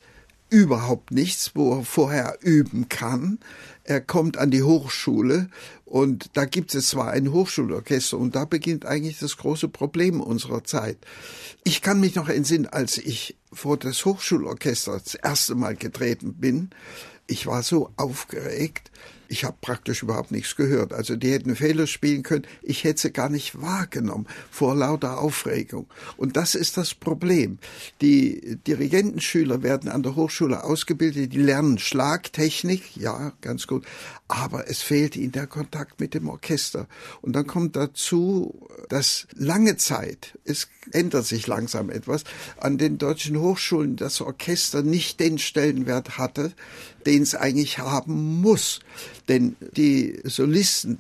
überhaupt 0.50 1.12
nichts, 1.12 1.52
wo 1.54 1.74
er 1.80 1.84
vorher 1.84 2.38
üben 2.40 2.88
kann. 2.88 3.40
Er 3.84 4.00
kommt 4.00 4.38
an 4.38 4.52
die 4.52 4.64
Hochschule 4.64 5.50
und 5.96 6.32
da 6.34 6.44
gibt 6.44 6.76
es 6.76 6.90
zwar 6.90 7.12
ein 7.12 7.32
Hochschulorchester 7.32 8.18
und 8.18 8.36
da 8.36 8.44
beginnt 8.44 8.86
eigentlich 8.86 9.18
das 9.18 9.38
große 9.38 9.70
Problem 9.70 10.20
unserer 10.20 10.66
Zeit. 10.66 10.98
Ich 11.64 11.82
kann 11.82 12.02
mich 12.02 12.16
noch 12.16 12.28
entsinnen, 12.28 12.68
als 12.68 12.98
ich 12.98 13.38
vor 13.54 13.78
das 13.78 14.04
Hochschulorchester 14.04 15.00
das 15.02 15.16
erste 15.16 15.56
Mal 15.56 15.78
getreten 15.78 16.34
bin. 16.34 16.72
Ich 17.28 17.48
war 17.48 17.64
so 17.64 17.92
aufgeregt. 17.96 18.92
Ich 19.28 19.44
habe 19.44 19.58
praktisch 19.62 20.04
überhaupt 20.04 20.32
nichts 20.32 20.56
gehört. 20.56 20.94
Also 20.94 21.16
die 21.16 21.32
hätten 21.32 21.56
Fehler 21.56 21.88
spielen 21.88 22.24
können. 22.24 22.46
Ich 22.62 22.84
hätte 22.84 23.02
sie 23.02 23.12
gar 23.12 23.30
nicht 23.30 23.62
wahrgenommen 23.62 24.28
vor 24.52 24.76
lauter 24.76 25.20
Aufregung. 25.20 25.88
Und 26.18 26.38
das 26.38 26.56
ist 26.56 26.78
das 26.78 26.94
Problem. 26.94 27.60
Die 28.02 28.58
Dirigentenschüler 28.68 29.64
werden 29.64 29.90
an 29.90 30.04
der 30.04 30.16
Hochschule 30.16 30.64
ausgebildet, 30.64 31.34
die 31.34 31.42
lernen 31.42 31.78
Schlagtechnik, 31.78 32.98
ja, 32.98 33.34
ganz 33.42 33.68
gut, 33.68 33.86
aber 34.28 34.70
es 34.70 34.82
fehlt 34.82 35.16
ihnen 35.16 35.32
der 35.32 35.48
Kontakt 35.48 36.00
mit 36.00 36.14
dem 36.14 36.30
Orchester. 36.30 36.88
Und 37.22 37.34
dann 37.34 37.48
kommt 37.48 37.76
dazu, 37.76 38.68
dass 38.90 39.28
lange 39.36 39.78
Zeit, 39.78 40.38
es 40.46 40.68
ändert 40.92 41.26
sich 41.26 41.48
langsam 41.48 41.90
etwas, 41.90 42.24
an 42.58 42.78
den 42.78 42.98
deutschen 42.98 43.40
Hochschulen 43.40 43.96
das 43.96 44.22
Orchester 44.22 44.84
nicht 44.84 45.20
den 45.20 45.38
Stellenwert 45.38 46.18
hatte, 46.18 46.54
den 47.06 47.22
es 47.22 47.36
eigentlich 47.36 47.80
haben 47.80 48.42
muss. 48.42 48.80
Denn 49.28 49.56
die 49.76 50.20
Solisten, 50.24 51.00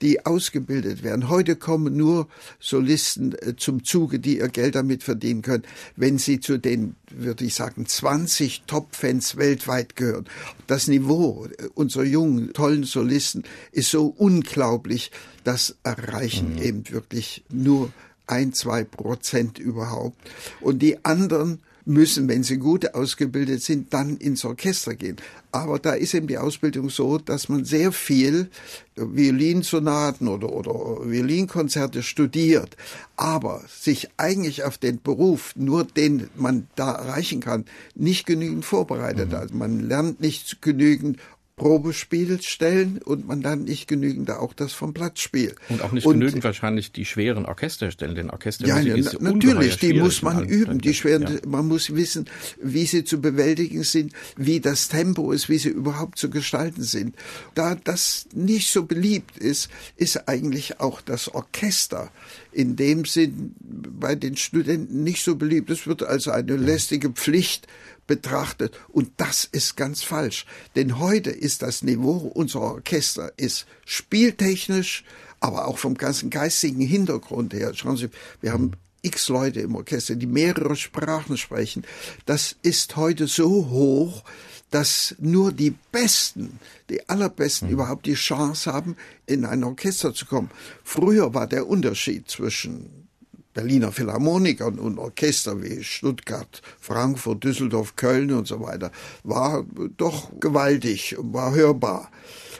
die 0.00 0.24
ausgebildet 0.24 1.02
werden. 1.02 1.28
Heute 1.28 1.56
kommen 1.56 1.96
nur 1.96 2.28
Solisten 2.60 3.34
äh, 3.40 3.56
zum 3.56 3.84
Zuge, 3.84 4.20
die 4.20 4.38
ihr 4.38 4.48
Geld 4.48 4.74
damit 4.76 5.02
verdienen 5.02 5.42
können, 5.42 5.64
wenn 5.96 6.18
sie 6.18 6.40
zu 6.40 6.58
den, 6.58 6.94
würde 7.10 7.44
ich 7.44 7.54
sagen, 7.54 7.86
20 7.86 8.62
Top-Fans 8.66 9.36
weltweit 9.36 9.96
gehören. 9.96 10.26
Das 10.66 10.86
Niveau 10.86 11.48
unserer 11.74 12.04
jungen, 12.04 12.52
tollen 12.52 12.84
Solisten 12.84 13.42
ist 13.72 13.90
so 13.90 14.06
unglaublich, 14.06 15.10
das 15.44 15.76
erreichen 15.82 16.54
mhm. 16.54 16.62
eben 16.62 16.90
wirklich 16.90 17.44
nur 17.48 17.92
ein, 18.26 18.52
zwei 18.52 18.84
Prozent 18.84 19.58
überhaupt. 19.58 20.16
Und 20.60 20.80
die 20.80 21.04
anderen 21.04 21.60
müssen, 21.88 22.28
wenn 22.28 22.42
sie 22.42 22.58
gut 22.58 22.94
ausgebildet 22.94 23.62
sind, 23.62 23.92
dann 23.92 24.16
ins 24.18 24.44
Orchester 24.44 24.94
gehen. 24.94 25.16
Aber 25.50 25.78
da 25.78 25.92
ist 25.92 26.14
eben 26.14 26.26
die 26.26 26.38
Ausbildung 26.38 26.90
so, 26.90 27.18
dass 27.18 27.48
man 27.48 27.64
sehr 27.64 27.92
viel 27.92 28.50
Violinsonaten 28.96 30.28
oder, 30.28 30.52
oder 30.52 31.10
Violinkonzerte 31.10 32.02
studiert, 32.02 32.76
aber 33.16 33.62
sich 33.68 34.08
eigentlich 34.16 34.64
auf 34.64 34.76
den 34.76 35.00
Beruf, 35.00 35.54
nur 35.56 35.84
den 35.84 36.28
man 36.36 36.66
da 36.76 36.92
erreichen 36.92 37.40
kann, 37.40 37.64
nicht 37.94 38.26
genügend 38.26 38.64
vorbereitet. 38.64 39.30
Mhm. 39.30 39.36
Also 39.36 39.54
man 39.54 39.80
lernt 39.80 40.20
nicht 40.20 40.60
genügend 40.60 41.18
Probespiel 41.58 42.40
stellen 42.40 43.00
und 43.04 43.26
man 43.26 43.42
dann 43.42 43.64
nicht 43.64 43.88
genügend 43.88 44.30
auch 44.30 44.54
das 44.54 44.72
vom 44.72 44.92
Blattspiel. 44.92 45.54
Und 45.68 45.82
auch 45.82 45.92
nicht 45.92 46.06
und, 46.06 46.20
genügend 46.20 46.44
wahrscheinlich 46.44 46.92
die 46.92 47.04
schweren 47.04 47.44
Orchester 47.46 47.90
stellen, 47.90 48.14
denn 48.14 48.30
Orchestermusik 48.30 48.86
ja, 48.86 48.94
ist 48.94 49.20
natürlich, 49.20 49.76
die 49.78 49.94
muss 49.94 50.22
man 50.22 50.44
üben, 50.44 50.80
die 50.80 50.94
schweren, 50.94 51.22
ja. 51.22 51.40
man 51.46 51.66
muss 51.66 51.94
wissen, 51.94 52.26
wie 52.62 52.86
sie 52.86 53.04
zu 53.04 53.20
bewältigen 53.20 53.82
sind, 53.82 54.12
wie 54.36 54.60
das 54.60 54.88
Tempo 54.88 55.32
ist, 55.32 55.48
wie 55.48 55.58
sie 55.58 55.70
überhaupt 55.70 56.18
zu 56.18 56.30
gestalten 56.30 56.82
sind. 56.82 57.16
Da 57.54 57.74
das 57.74 58.26
nicht 58.32 58.70
so 58.70 58.84
beliebt 58.84 59.36
ist, 59.36 59.68
ist 59.96 60.28
eigentlich 60.28 60.80
auch 60.80 61.00
das 61.00 61.28
Orchester 61.34 62.10
in 62.52 62.76
dem 62.76 63.04
Sinn 63.04 63.54
bei 63.60 64.14
den 64.14 64.36
Studenten 64.36 65.04
nicht 65.04 65.22
so 65.22 65.36
beliebt. 65.36 65.70
Es 65.70 65.86
wird 65.86 66.02
also 66.02 66.30
eine 66.30 66.56
lästige 66.56 67.10
Pflicht 67.10 67.66
betrachtet. 68.08 68.76
Und 68.88 69.12
das 69.18 69.44
ist 69.44 69.76
ganz 69.76 70.02
falsch. 70.02 70.46
Denn 70.74 70.98
heute 70.98 71.30
ist 71.30 71.62
das 71.62 71.82
Niveau 71.82 72.16
unserer 72.34 72.74
Orchester 72.74 73.32
ist 73.36 73.66
spieltechnisch, 73.86 75.04
aber 75.38 75.68
auch 75.68 75.78
vom 75.78 75.94
ganzen 75.94 76.30
geistigen 76.30 76.80
Hintergrund 76.80 77.54
her. 77.54 77.72
Schauen 77.74 77.96
Sie, 77.96 78.10
wir 78.40 78.52
haben 78.52 78.72
x 79.02 79.28
Leute 79.28 79.60
im 79.60 79.76
Orchester, 79.76 80.16
die 80.16 80.26
mehrere 80.26 80.74
Sprachen 80.74 81.36
sprechen. 81.36 81.84
Das 82.26 82.56
ist 82.62 82.96
heute 82.96 83.28
so 83.28 83.68
hoch, 83.70 84.24
dass 84.70 85.14
nur 85.18 85.52
die 85.52 85.74
Besten, 85.92 86.58
die 86.90 87.08
allerbesten 87.08 87.68
mhm. 87.68 87.74
überhaupt 87.74 88.06
die 88.06 88.14
Chance 88.14 88.72
haben, 88.72 88.96
in 89.26 89.44
ein 89.44 89.64
Orchester 89.64 90.12
zu 90.12 90.26
kommen. 90.26 90.50
Früher 90.82 91.32
war 91.32 91.46
der 91.46 91.68
Unterschied 91.68 92.28
zwischen 92.28 93.07
Berliner 93.54 93.92
Philharmonikern 93.92 94.78
und 94.78 94.98
Orchester 94.98 95.62
wie 95.62 95.82
Stuttgart, 95.82 96.62
Frankfurt, 96.80 97.44
Düsseldorf, 97.44 97.96
Köln 97.96 98.32
und 98.32 98.46
so 98.46 98.60
weiter, 98.60 98.92
war 99.24 99.64
doch 99.96 100.30
gewaltig, 100.40 101.16
war 101.18 101.54
hörbar. 101.54 102.10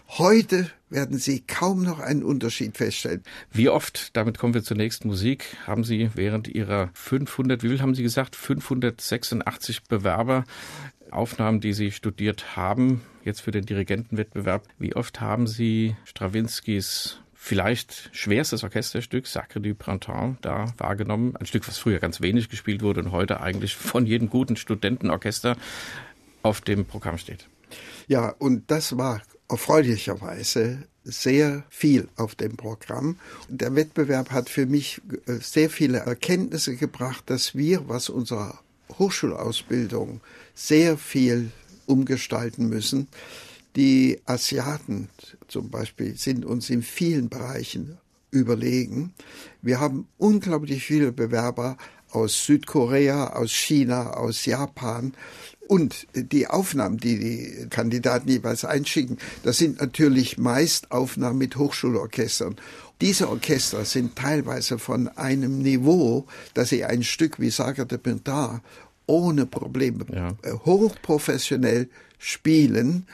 Heute 0.09 0.71
werden 0.91 1.19
Sie 1.19 1.41
kaum 1.41 1.83
noch 1.83 2.01
einen 2.01 2.23
Unterschied 2.23 2.77
feststellen. 2.77 3.23
Wie 3.53 3.69
oft, 3.69 4.17
damit 4.17 4.39
kommen 4.39 4.55
wir 4.55 4.63
zur 4.63 4.77
nächsten 4.77 5.09
Musik, 5.09 5.57
haben 5.67 5.85
Sie 5.85 6.11
während 6.15 6.49
Ihrer 6.49 6.91
500, 6.95 7.63
wie 7.63 7.69
viel 7.69 7.83
haben 7.83 7.95
Sie 7.95 8.03
gesagt, 8.03 8.35
586 8.35 9.85
Bewerber, 9.85 10.45
Aufnahmen, 11.11 11.61
die 11.61 11.75
Sie 11.75 11.91
studiert 11.91 12.57
haben, 12.57 13.03
jetzt 13.25 13.41
für 13.41 13.51
den 13.51 13.67
Dirigentenwettbewerb, 13.67 14.67
wie 14.79 14.97
oft 14.97 15.21
haben 15.21 15.47
Sie 15.47 15.95
Strawinskys 16.05 17.21
vielleicht 17.41 18.11
schwerstes 18.13 18.65
Orchesterstück, 18.65 19.27
Sacre 19.29 19.61
du 19.61 19.75
Printemps, 19.75 20.39
da 20.43 20.75
wahrgenommen. 20.77 21.37
Ein 21.37 21.47
Stück, 21.47 21.67
was 21.69 21.79
früher 21.79 22.01
ganz 22.01 22.21
wenig 22.21 22.49
gespielt 22.51 22.83
wurde 22.83 23.01
und 23.01 23.13
heute 23.13 23.41
eigentlich 23.41 23.77
von 23.77 24.05
jedem 24.05 24.29
guten 24.29 24.57
Studentenorchester 24.57 25.57
auf 26.43 26.61
dem 26.61 26.85
Programm 26.85 27.17
steht. 27.17 27.49
Ja, 28.09 28.31
und 28.39 28.71
das 28.71 28.99
war 28.99 29.23
erfreulicherweise 29.49 30.89
sehr 31.05 31.65
viel 31.71 32.09
auf 32.17 32.35
dem 32.35 32.57
Programm. 32.57 33.19
Der 33.49 33.75
Wettbewerb 33.75 34.31
hat 34.31 34.51
für 34.51 34.67
mich 34.67 35.01
äh, 35.27 35.35
sehr 35.41 35.71
viele 35.71 35.99
Erkenntnisse 35.99 36.77
gebracht, 36.77 37.25
dass 37.27 37.55
wir, 37.55 37.89
was 37.89 38.11
unsere 38.11 38.59
Hochschulausbildung 38.99 40.21
sehr 40.55 40.99
viel 40.99 41.53
umgestalten 41.87 42.69
müssen. 42.69 43.09
Die 43.79 44.19
Asiaten 44.27 45.09
zum 45.47 45.71
Beispiel 45.71 46.17
sind 46.17 46.45
uns 46.45 46.69
in 46.69 46.83
vielen 46.83 47.29
Bereichen 47.29 47.97
überlegen. 48.33 49.15
Wir 49.63 49.79
haben 49.79 50.09
unglaublich 50.19 50.83
viele 50.83 51.13
Bewerber 51.13 51.77
aus 52.11 52.45
Südkorea, 52.45 53.35
aus 53.35 53.53
China, 53.53 54.15
aus 54.15 54.47
Japan. 54.47 55.15
Und 55.69 56.09
die 56.13 56.49
Aufnahmen, 56.49 56.97
die 56.97 57.21
die 57.21 57.69
Kandidaten 57.71 58.29
jeweils 58.29 58.65
einschicken, 58.65 59.17
das 59.45 59.59
sind 59.59 59.81
natürlich 59.81 60.39
meist 60.39 60.91
Aufnahmen 60.91 61.39
mit 61.39 61.55
Hochschulorchestern. 61.55 62.57
Diese 63.01 63.29
Orchester 63.29 63.85
sind 63.85 64.17
teilweise 64.17 64.81
von 64.81 65.07
einem 65.07 65.59
Niveau, 65.59 66.27
dass 66.53 66.71
sie 66.71 66.85
ein 66.85 67.05
Stück 67.05 67.39
wie 67.39 67.51
Saga 67.51 67.85
de 67.85 67.99
Pintard 67.99 68.61
ohne 69.07 69.47
Probleme 69.47 70.05
ja. 70.13 70.35
hochprofessionell 70.65 71.89
spielen. 72.19 73.07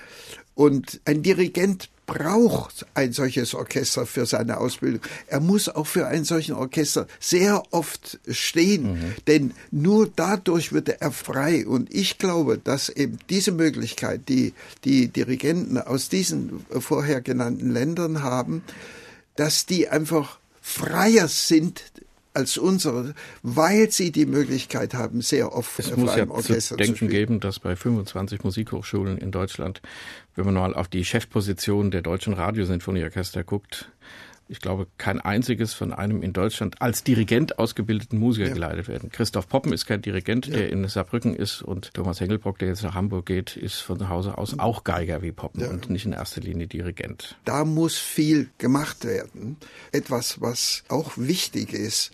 Und 0.54 1.00
ein 1.04 1.22
Dirigent 1.22 1.88
braucht 2.06 2.86
ein 2.94 3.12
solches 3.12 3.54
Orchester 3.54 4.06
für 4.06 4.26
seine 4.26 4.58
Ausbildung. 4.58 5.00
Er 5.26 5.40
muss 5.40 5.68
auch 5.68 5.86
für 5.86 6.06
ein 6.06 6.24
solches 6.24 6.54
Orchester 6.54 7.06
sehr 7.18 7.62
oft 7.70 8.18
stehen, 8.28 8.92
mhm. 8.92 9.14
denn 9.26 9.54
nur 9.70 10.10
dadurch 10.14 10.72
wird 10.72 10.88
er 10.88 11.12
frei. 11.12 11.66
Und 11.66 11.92
ich 11.94 12.18
glaube, 12.18 12.58
dass 12.58 12.88
eben 12.88 13.18
diese 13.30 13.52
Möglichkeit, 13.52 14.28
die 14.28 14.52
die 14.84 15.08
Dirigenten 15.08 15.78
aus 15.78 16.08
diesen 16.08 16.64
vorher 16.78 17.20
genannten 17.20 17.70
Ländern 17.70 18.22
haben, 18.22 18.62
dass 19.36 19.66
die 19.66 19.88
einfach 19.88 20.38
freier 20.60 21.28
sind 21.28 21.82
als 22.34 22.58
unsere, 22.58 23.14
weil 23.42 23.90
sie 23.90 24.12
die 24.12 24.26
Möglichkeit 24.26 24.94
haben, 24.94 25.22
sehr 25.22 25.52
oft 25.54 25.78
es 25.78 25.96
muss 25.96 26.16
ja 26.16 26.28
Orchester 26.28 26.74
zu 26.74 26.76
denken 26.76 26.96
zu 26.96 27.06
geben, 27.06 27.40
dass 27.40 27.60
bei 27.60 27.76
25 27.76 28.42
Musikhochschulen 28.44 29.18
in 29.18 29.30
Deutschland, 29.30 29.80
wenn 30.34 30.44
man 30.44 30.54
mal 30.54 30.74
auf 30.74 30.88
die 30.88 31.04
Chefposition 31.04 31.90
der 31.90 32.02
deutschen 32.02 32.34
Radiosinfonieorchester 32.34 33.44
guckt, 33.44 33.90
ich 34.48 34.60
glaube, 34.60 34.86
kein 34.98 35.20
einziges 35.20 35.72
von 35.74 35.92
einem 35.92 36.22
in 36.22 36.32
Deutschland 36.32 36.80
als 36.82 37.02
Dirigent 37.02 37.58
ausgebildeten 37.58 38.18
Musiker 38.18 38.48
ja. 38.48 38.54
geleitet 38.54 38.88
werden. 38.88 39.10
Christoph 39.10 39.48
Poppen 39.48 39.72
ist 39.72 39.86
kein 39.86 40.02
Dirigent, 40.02 40.46
ja. 40.46 40.56
der 40.56 40.70
in 40.70 40.86
Saarbrücken 40.86 41.34
ist 41.34 41.62
und 41.62 41.94
Thomas 41.94 42.20
Hengelbrock, 42.20 42.58
der 42.58 42.68
jetzt 42.68 42.82
nach 42.82 42.94
Hamburg 42.94 43.26
geht, 43.26 43.56
ist 43.56 43.80
von 43.80 44.08
Hause 44.08 44.36
aus 44.36 44.58
auch 44.58 44.84
Geiger 44.84 45.22
wie 45.22 45.32
Poppen 45.32 45.62
ja. 45.62 45.70
und 45.70 45.88
nicht 45.88 46.04
in 46.04 46.12
erster 46.12 46.40
Linie 46.40 46.66
Dirigent. 46.66 47.36
Da 47.44 47.64
muss 47.64 47.96
viel 47.96 48.50
gemacht 48.58 49.04
werden. 49.04 49.56
Etwas, 49.92 50.40
was 50.40 50.84
auch 50.88 51.12
wichtig 51.16 51.72
ist, 51.72 52.12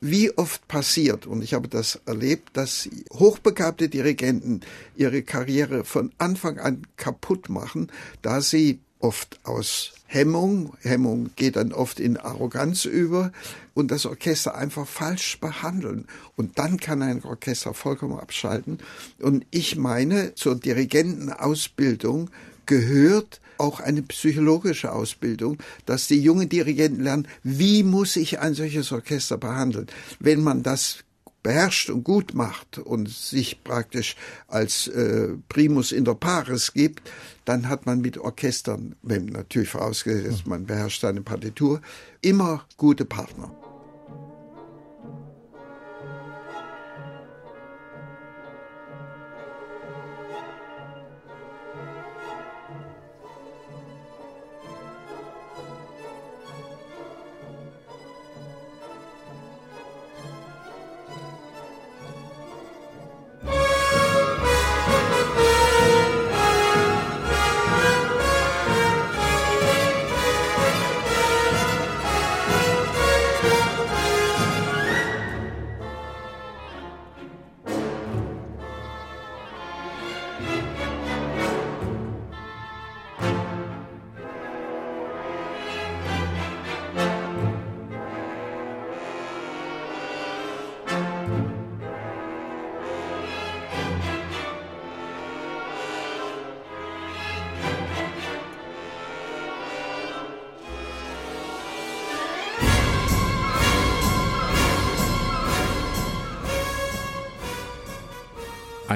wie 0.00 0.36
oft 0.36 0.66
passiert, 0.68 1.26
und 1.26 1.42
ich 1.42 1.54
habe 1.54 1.68
das 1.68 2.00
erlebt, 2.06 2.56
dass 2.56 2.88
hochbegabte 3.12 3.88
Dirigenten 3.88 4.60
ihre 4.94 5.22
Karriere 5.22 5.84
von 5.84 6.12
Anfang 6.18 6.58
an 6.58 6.86
kaputt 6.96 7.48
machen, 7.48 7.90
da 8.22 8.40
sie 8.40 8.80
oft 9.06 9.38
aus 9.44 9.92
Hemmung, 10.06 10.74
Hemmung 10.82 11.30
geht 11.36 11.54
dann 11.56 11.72
oft 11.72 12.00
in 12.00 12.16
Arroganz 12.16 12.84
über 12.84 13.32
und 13.72 13.90
das 13.92 14.04
Orchester 14.04 14.56
einfach 14.56 14.86
falsch 14.86 15.38
behandeln. 15.40 16.06
Und 16.36 16.58
dann 16.58 16.78
kann 16.78 17.02
ein 17.02 17.22
Orchester 17.24 17.72
vollkommen 17.72 18.18
abschalten. 18.18 18.78
Und 19.20 19.46
ich 19.50 19.76
meine, 19.76 20.34
zur 20.34 20.56
Dirigentenausbildung 20.56 22.30
gehört 22.66 23.40
auch 23.58 23.78
eine 23.78 24.02
psychologische 24.02 24.92
Ausbildung, 24.92 25.58
dass 25.86 26.08
die 26.08 26.20
jungen 26.20 26.48
Dirigenten 26.48 27.02
lernen, 27.02 27.28
wie 27.44 27.84
muss 27.84 28.16
ich 28.16 28.40
ein 28.40 28.54
solches 28.54 28.90
Orchester 28.90 29.38
behandeln. 29.38 29.86
Wenn 30.18 30.42
man 30.42 30.62
das 30.62 31.04
beherrscht 31.42 31.90
und 31.90 32.02
gut 32.02 32.34
macht 32.34 32.78
und 32.78 33.08
sich 33.08 33.62
praktisch 33.62 34.16
als 34.48 34.88
äh, 34.88 35.28
Primus 35.48 35.92
inter 35.92 36.16
pares 36.16 36.72
gibt, 36.72 37.08
dann 37.46 37.68
hat 37.68 37.86
man 37.86 38.00
mit 38.00 38.18
Orchestern, 38.18 38.96
wenn 39.02 39.26
natürlich 39.26 39.70
vorausgesetzt, 39.70 40.46
man 40.46 40.66
beherrscht 40.66 41.04
eine 41.04 41.22
Partitur, 41.22 41.80
immer 42.20 42.66
gute 42.76 43.04
Partner. 43.04 43.50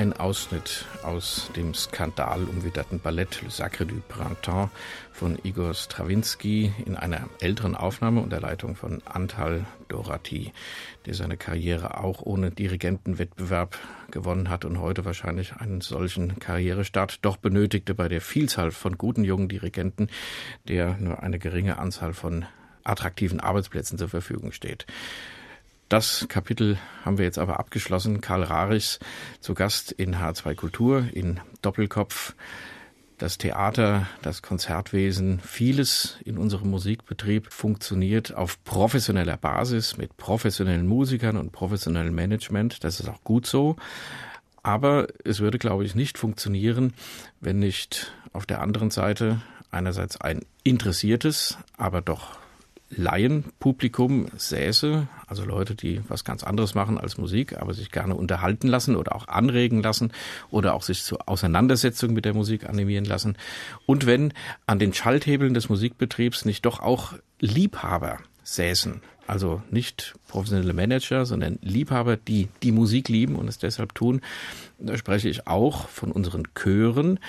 Ein 0.01 0.15
Ausschnitt 0.15 0.87
aus 1.03 1.51
dem 1.57 1.75
skandalumwitterten 1.75 3.01
Ballett 3.01 3.43
Le 3.43 3.51
Sacre 3.51 3.85
du 3.85 4.01
Printemps 4.09 4.71
von 5.13 5.39
Igor 5.45 5.75
Strawinski 5.75 6.73
in 6.87 6.97
einer 6.97 7.29
älteren 7.41 7.77
Aufnahme 7.77 8.23
unter 8.23 8.41
Leitung 8.41 8.77
von 8.77 9.03
Antal 9.05 9.67
Dorati, 9.89 10.55
der 11.05 11.13
seine 11.13 11.37
Karriere 11.37 11.99
auch 11.99 12.23
ohne 12.23 12.51
Dirigentenwettbewerb 12.51 13.77
gewonnen 14.11 14.49
hat 14.49 14.65
und 14.65 14.81
heute 14.81 15.05
wahrscheinlich 15.05 15.57
einen 15.57 15.83
solchen 15.83 16.39
Karrierestart 16.39 17.19
doch 17.21 17.37
benötigte 17.37 17.95
bei 17.95 18.09
der 18.09 18.23
Vielzahl 18.23 18.71
von 18.71 18.97
guten 18.97 19.23
jungen 19.23 19.51
Dirigenten, 19.51 20.09
der 20.67 20.97
nur 20.97 21.23
eine 21.23 21.39
geringe 21.39 21.79
Anzahl 21.79 22.15
von 22.15 22.47
attraktiven 22.85 23.39
Arbeitsplätzen 23.39 23.99
zur 23.99 24.09
Verfügung 24.09 24.53
steht. 24.53 24.87
Das 25.91 26.27
Kapitel 26.29 26.79
haben 27.05 27.19
wir 27.19 27.25
jetzt 27.25 27.41
aber 27.41 27.59
abgeschlossen. 27.59 28.21
Karl 28.21 28.45
Rarichs 28.45 29.01
zu 29.41 29.55
Gast 29.55 29.91
in 29.91 30.15
H2 30.15 30.55
Kultur 30.55 31.05
in 31.13 31.41
Doppelkopf. 31.63 32.37
Das 33.19 33.39
Theater, 33.39 34.07
das 34.23 34.41
Konzertwesen, 34.41 35.41
vieles 35.41 36.19
in 36.25 36.39
unserem 36.39 36.71
Musikbetrieb 36.71 37.53
funktioniert 37.53 38.33
auf 38.33 38.63
professioneller 38.63 39.37
Basis 39.37 39.97
mit 39.97 40.17
professionellen 40.17 40.87
Musikern 40.87 41.37
und 41.37 41.51
professionellem 41.51 42.15
Management. 42.15 42.85
Das 42.85 43.01
ist 43.01 43.09
auch 43.09 43.25
gut 43.25 43.45
so. 43.45 43.75
Aber 44.63 45.09
es 45.25 45.41
würde, 45.41 45.59
glaube 45.59 45.85
ich, 45.85 45.97
nicht 45.97 46.19
funktionieren, 46.19 46.95
wenn 47.41 47.59
nicht 47.59 48.13
auf 48.33 48.47
der 48.47 48.61
anderen 48.61 48.93
Seite 48.93 49.43
einerseits 49.73 50.21
ein 50.21 50.43
interessiertes, 50.63 51.59
aber 51.77 52.01
doch 52.01 52.39
Laienpublikum 52.91 54.27
säße, 54.37 55.07
also 55.27 55.45
Leute, 55.45 55.75
die 55.75 56.01
was 56.09 56.25
ganz 56.25 56.43
anderes 56.43 56.75
machen 56.75 56.99
als 56.99 57.19
Musik, 57.19 57.57
aber 57.57 57.73
sich 57.73 57.91
gerne 57.91 58.15
unterhalten 58.15 58.67
lassen 58.67 58.97
oder 58.97 59.15
auch 59.15 59.29
anregen 59.29 59.83
lassen 59.83 60.13
oder 60.51 60.75
auch 60.75 60.83
sich 60.83 61.05
zur 61.05 61.29
Auseinandersetzung 61.29 62.13
mit 62.13 62.25
der 62.25 62.35
Musik 62.35 62.69
animieren 62.69 63.05
lassen. 63.05 63.37
Und 63.87 64.07
wenn 64.07 64.33
an 64.67 64.81
den 64.81 64.93
Schalthebeln 64.93 65.55
des 65.55 65.69
Musikbetriebs 65.69 66.45
nicht 66.45 66.67
doch 66.67 66.81
auch 66.81 67.15
Liebhaber 67.39 68.19
säßen, 68.43 69.01
also 69.29 69.63
nicht 69.71 70.15
professionelle 70.27 70.73
Manager, 70.73 71.25
sondern 71.25 71.61
Liebhaber, 71.63 72.17
die 72.17 72.49
die 72.65 72.73
Musik 72.73 73.09
lieben 73.09 73.37
und 73.37 73.47
es 73.49 73.59
deshalb 73.59 73.95
tun, 73.95 74.21
da 74.81 74.97
spreche 74.97 75.29
ich 75.29 75.47
auch 75.47 75.89
von 75.89 76.11
unseren 76.11 76.49
Chören, 76.55 77.21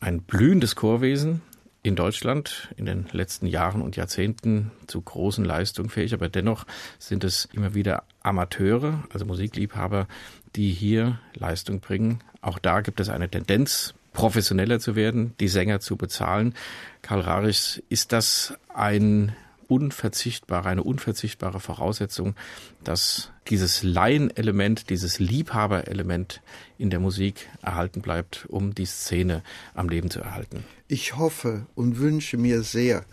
ein 0.00 0.22
blühendes 0.22 0.76
Chorwesen, 0.76 1.42
in 1.84 1.96
Deutschland 1.96 2.72
in 2.76 2.86
den 2.86 3.06
letzten 3.12 3.46
Jahren 3.46 3.82
und 3.82 3.94
Jahrzehnten 3.94 4.72
zu 4.86 5.02
großen 5.02 5.44
Leistungen 5.44 5.90
fähig, 5.90 6.14
aber 6.14 6.30
dennoch 6.30 6.64
sind 6.98 7.22
es 7.24 7.44
immer 7.52 7.74
wieder 7.74 8.04
Amateure, 8.22 9.04
also 9.12 9.26
Musikliebhaber, 9.26 10.08
die 10.56 10.72
hier 10.72 11.20
Leistung 11.34 11.80
bringen. 11.80 12.20
Auch 12.40 12.58
da 12.58 12.80
gibt 12.80 13.00
es 13.00 13.10
eine 13.10 13.28
Tendenz, 13.28 13.94
professioneller 14.14 14.80
zu 14.80 14.96
werden, 14.96 15.34
die 15.40 15.48
Sänger 15.48 15.80
zu 15.80 15.96
bezahlen. 15.96 16.54
Karl 17.02 17.20
Rarichs, 17.20 17.82
ist 17.90 18.12
das 18.12 18.54
ein 18.72 19.36
unverzichtbare, 19.64 20.68
eine 20.68 20.82
unverzichtbare 20.82 21.60
Voraussetzung, 21.60 22.34
dass 22.82 23.30
dieses 23.48 23.82
Laienelement, 23.82 24.90
dieses 24.90 25.18
Liebhaberelement 25.18 26.42
in 26.78 26.90
der 26.90 27.00
Musik 27.00 27.48
erhalten 27.62 28.00
bleibt, 28.00 28.46
um 28.48 28.74
die 28.74 28.86
Szene 28.86 29.42
am 29.74 29.88
Leben 29.88 30.10
zu 30.10 30.20
erhalten. 30.20 30.64
Ich 30.88 31.16
hoffe 31.16 31.66
und 31.74 31.98
wünsche 31.98 32.36
mir 32.36 32.62
sehr, 32.62 33.04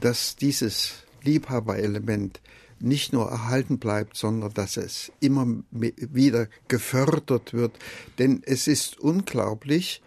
dass 0.00 0.36
dieses 0.36 1.04
Liebhaberelement 1.22 2.40
nicht 2.78 3.12
nur 3.12 3.30
erhalten 3.30 3.78
bleibt, 3.78 4.16
sondern 4.16 4.52
dass 4.52 4.76
es 4.76 5.10
immer 5.20 5.46
wieder 5.70 6.48
gefördert 6.68 7.54
wird. 7.54 7.72
Denn 8.18 8.42
es 8.44 8.68
ist 8.68 8.98
unglaublich, 9.00 10.02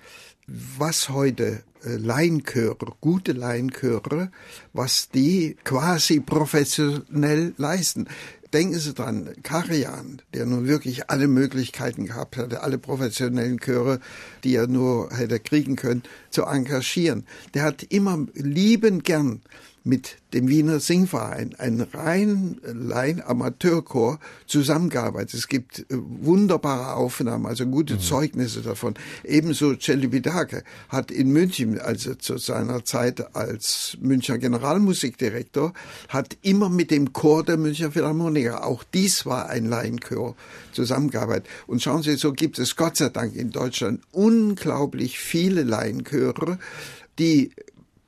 was 0.77 1.09
heute 1.09 1.63
äh, 1.83 1.95
Laienchöre, 1.95 2.93
gute 3.01 3.33
Laienchöre, 3.33 4.31
was 4.73 5.09
die 5.09 5.57
quasi 5.63 6.19
professionell 6.19 7.53
leisten. 7.57 8.07
Denken 8.51 8.79
Sie 8.79 8.95
dran, 8.95 9.29
Karian, 9.43 10.23
der 10.33 10.47
nun 10.47 10.67
wirklich 10.67 11.11
alle 11.11 11.27
Möglichkeiten 11.27 12.07
gehabt 12.07 12.35
hatte, 12.35 12.63
alle 12.63 12.79
professionellen 12.79 13.59
Chöre, 13.59 13.99
die 14.43 14.55
er 14.55 14.65
nur 14.65 15.11
hätte 15.15 15.39
kriegen 15.39 15.75
können, 15.75 16.01
zu 16.31 16.45
engagieren. 16.45 17.27
Der 17.53 17.61
hat 17.61 17.83
immer 17.83 18.25
liebend 18.33 19.03
gern 19.03 19.41
mit 19.89 20.17
dem 20.33 20.47
Wiener 20.47 20.79
Singverein, 20.79 21.55
ein 21.57 21.81
rein 21.81 22.57
Laien 22.63 23.21
Amateurchor, 23.21 24.19
zusammengearbeitet. 24.45 25.33
Es 25.33 25.47
gibt 25.47 25.79
äh, 25.79 25.85
wunderbare 25.89 26.93
Aufnahmen, 26.93 27.47
also 27.47 27.65
gute 27.65 27.95
mhm. 27.95 27.99
Zeugnisse 27.99 28.61
davon. 28.61 28.93
Ebenso 29.23 29.75
Celibidache 29.75 30.63
hat 30.89 31.09
in 31.09 31.31
München, 31.31 31.79
also 31.79 32.13
zu 32.13 32.37
seiner 32.37 32.85
Zeit 32.85 33.35
als 33.35 33.97
Münchner 33.99 34.37
Generalmusikdirektor, 34.37 35.73
hat 36.09 36.37
immer 36.43 36.69
mit 36.69 36.91
dem 36.91 37.11
Chor 37.11 37.43
der 37.43 37.57
Münchner 37.57 37.91
Philharmoniker, 37.91 38.63
auch 38.65 38.83
dies 38.83 39.25
war 39.25 39.49
ein 39.49 39.65
Laienchor, 39.65 40.35
zusammengearbeitet. 40.71 41.47
Und 41.65 41.81
schauen 41.81 42.03
Sie, 42.03 42.15
so 42.15 42.33
gibt 42.33 42.59
es 42.59 42.75
Gott 42.75 42.97
sei 42.97 43.09
Dank 43.09 43.35
in 43.35 43.49
Deutschland 43.49 44.01
unglaublich 44.11 45.17
viele 45.17 45.63
Laienchöre, 45.63 46.59
die 47.17 47.51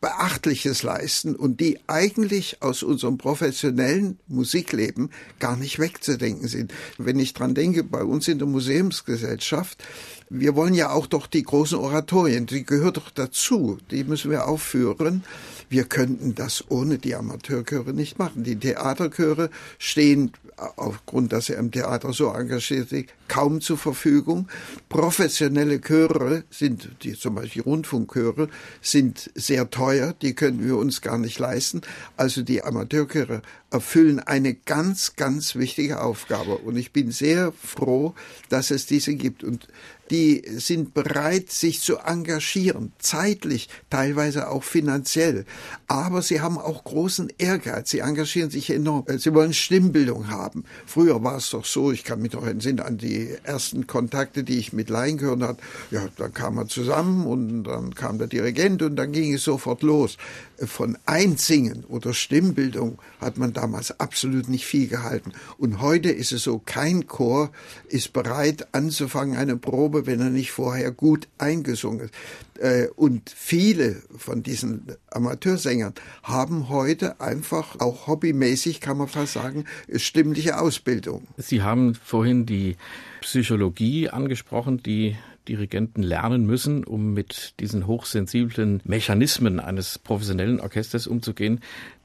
Beachtliches 0.02 0.82
leisten 0.82 1.36
und 1.36 1.60
die 1.60 1.80
eigentlich 1.86 2.64
aus 2.64 2.82
unserem 2.82 3.20
professionellen 3.20 4.18
Musikleben 4.28 5.12
gar 5.40 5.56
nicht 5.56 5.78
wegzudenken 5.78 6.48
sind. 6.48 6.74
Wenn 6.98 7.20
ich 7.20 7.36
dran 7.36 7.54
denke, 7.54 7.84
bei 7.84 8.04
uns 8.04 8.28
in 8.28 8.40
der 8.40 8.48
Museumsgesellschaft, 8.48 9.84
wir 10.30 10.56
wollen 10.56 10.74
ja 10.74 10.90
auch 10.90 11.06
doch 11.06 11.28
die 11.28 11.44
großen 11.44 11.78
Oratorien, 11.78 12.48
die 12.48 12.66
gehört 12.66 12.98
doch 12.98 13.12
dazu, 13.12 13.78
die 13.92 14.04
müssen 14.04 14.32
wir 14.32 14.48
aufführen. 14.48 15.24
Wir 15.70 15.84
könnten 15.84 16.34
das 16.34 16.66
ohne 16.70 16.98
die 16.98 17.14
Amateurchöre 17.14 17.94
nicht 17.94 18.18
machen. 18.18 18.44
Die 18.44 18.56
Theaterchöre 18.56 19.52
stehen 19.78 20.32
aufgrund, 20.78 21.32
dass 21.32 21.50
er 21.50 21.58
im 21.58 21.72
Theater 21.72 22.12
so 22.12 22.32
engagiert 22.32 22.90
sind, 22.90 23.10
kaum 23.32 23.62
zur 23.62 23.78
Verfügung. 23.78 24.50
Professionelle 24.90 25.80
Chöre 25.80 26.44
sind, 26.50 26.90
die 27.04 27.14
zum 27.14 27.36
Beispiel 27.36 27.62
Rundfunkchöre, 27.62 28.50
sind 28.82 29.32
sehr 29.36 29.70
teuer, 29.70 30.14
die 30.22 30.36
können 30.36 30.62
wir 30.62 30.76
uns 30.76 31.00
gar 31.00 31.18
nicht 31.18 31.40
leisten. 31.40 31.80
Also 32.18 32.42
die 32.42 32.62
Amateurchöre 32.62 33.42
erfüllen 33.70 34.20
eine 34.20 34.54
ganz, 34.54 35.16
ganz 35.16 35.56
wichtige 35.56 36.02
Aufgabe. 36.02 36.58
Und 36.58 36.76
ich 36.76 36.92
bin 36.92 37.12
sehr 37.12 37.54
froh, 37.54 38.16
dass 38.50 38.70
es 38.70 38.86
diese 38.86 39.16
gibt. 39.16 39.46
Und 39.46 39.70
die 40.12 40.44
sind 40.58 40.94
bereit, 40.94 41.52
sich 41.52 41.80
zu 41.80 41.98
engagieren, 41.98 42.92
zeitlich, 43.00 43.70
teilweise 43.90 44.50
auch 44.50 44.64
finanziell. 44.64 45.46
Aber 45.88 46.22
sie 46.22 46.42
haben 46.42 46.58
auch 46.58 46.84
großen 46.84 47.32
Ehrgeiz. 47.38 47.92
Sie 47.92 48.00
engagieren 48.00 48.50
sich 48.50 48.70
enorm. 48.70 49.06
Sie 49.18 49.34
wollen 49.34 49.54
Stimmbildung 49.54 50.30
haben. 50.30 50.66
Früher 50.86 51.24
war 51.24 51.38
es 51.38 51.50
doch 51.52 51.64
so, 51.64 51.92
ich 51.92 52.04
kann 52.04 52.22
mich 52.22 52.34
noch 52.34 52.46
entsinnen 52.46 52.82
an 52.82 52.98
die 52.98 53.30
ersten 53.44 53.88
Kontakte, 53.88 54.44
die 54.44 54.60
ich 54.60 54.74
mit 54.74 54.90
Laien 54.90 55.18
gehört 55.18 55.42
habe. 55.42 55.58
Ja, 55.92 56.02
dann 56.18 56.34
kam 56.34 56.56
man 56.56 56.68
zusammen 56.68 57.26
und 57.26 57.64
dann 57.64 57.96
kam 57.96 58.18
der 58.18 58.28
Dirigent 58.28 58.82
und 58.82 58.98
dann 58.98 59.14
ging 59.14 59.34
es 59.34 59.46
sofort 59.46 59.82
los. 59.82 60.18
Von 60.58 60.98
Einsingen 61.06 61.86
oder 61.86 62.14
Stimmbildung 62.14 63.00
hat 63.20 63.38
man 63.38 63.54
damals 63.54 64.00
absolut 64.00 64.50
nicht 64.50 64.66
viel 64.66 64.88
gehalten. 64.88 65.32
Und 65.58 65.82
heute 65.82 66.10
ist 66.12 66.34
es 66.34 66.44
so, 66.44 66.60
kein 66.60 67.08
Chor 67.08 67.52
ist 67.88 68.14
bereit 68.14 68.68
anzufangen 68.74 69.38
eine 69.38 69.56
Probe 69.56 70.01
wenn 70.06 70.20
er 70.20 70.30
nicht 70.30 70.52
vorher 70.52 70.92
gut 70.92 71.28
eingesungen 71.38 72.02
ist. 72.02 72.14
Äh, 72.60 72.88
und 72.96 73.30
viele 73.36 74.02
von 74.18 74.44
diesen 74.44 74.86
Amateursängern 75.10 75.94
haben 76.24 76.70
heute 76.70 77.20
einfach 77.20 77.80
auch 77.80 78.08
hobbymäßig, 78.08 78.82
kann 78.82 78.98
man 78.98 79.08
fast 79.08 79.34
sagen, 79.34 79.66
stimmliche 79.96 80.60
Ausbildung. 80.60 81.28
Sie 81.38 81.62
haben 81.62 81.96
vorhin 81.96 82.46
die 82.46 82.78
Psychologie 83.22 84.10
angesprochen, 84.10 84.82
die 84.84 85.16
Dirigenten 85.48 86.04
lernen 86.04 86.46
müssen, 86.46 86.84
um 86.84 87.14
mit 87.14 87.60
diesen 87.60 87.88
hochsensiblen 87.88 88.82
Mechanismen 88.84 89.60
eines 89.60 89.98
professionellen 90.00 90.60
Orchesters 90.60 91.08
umzugehen. 91.08 91.62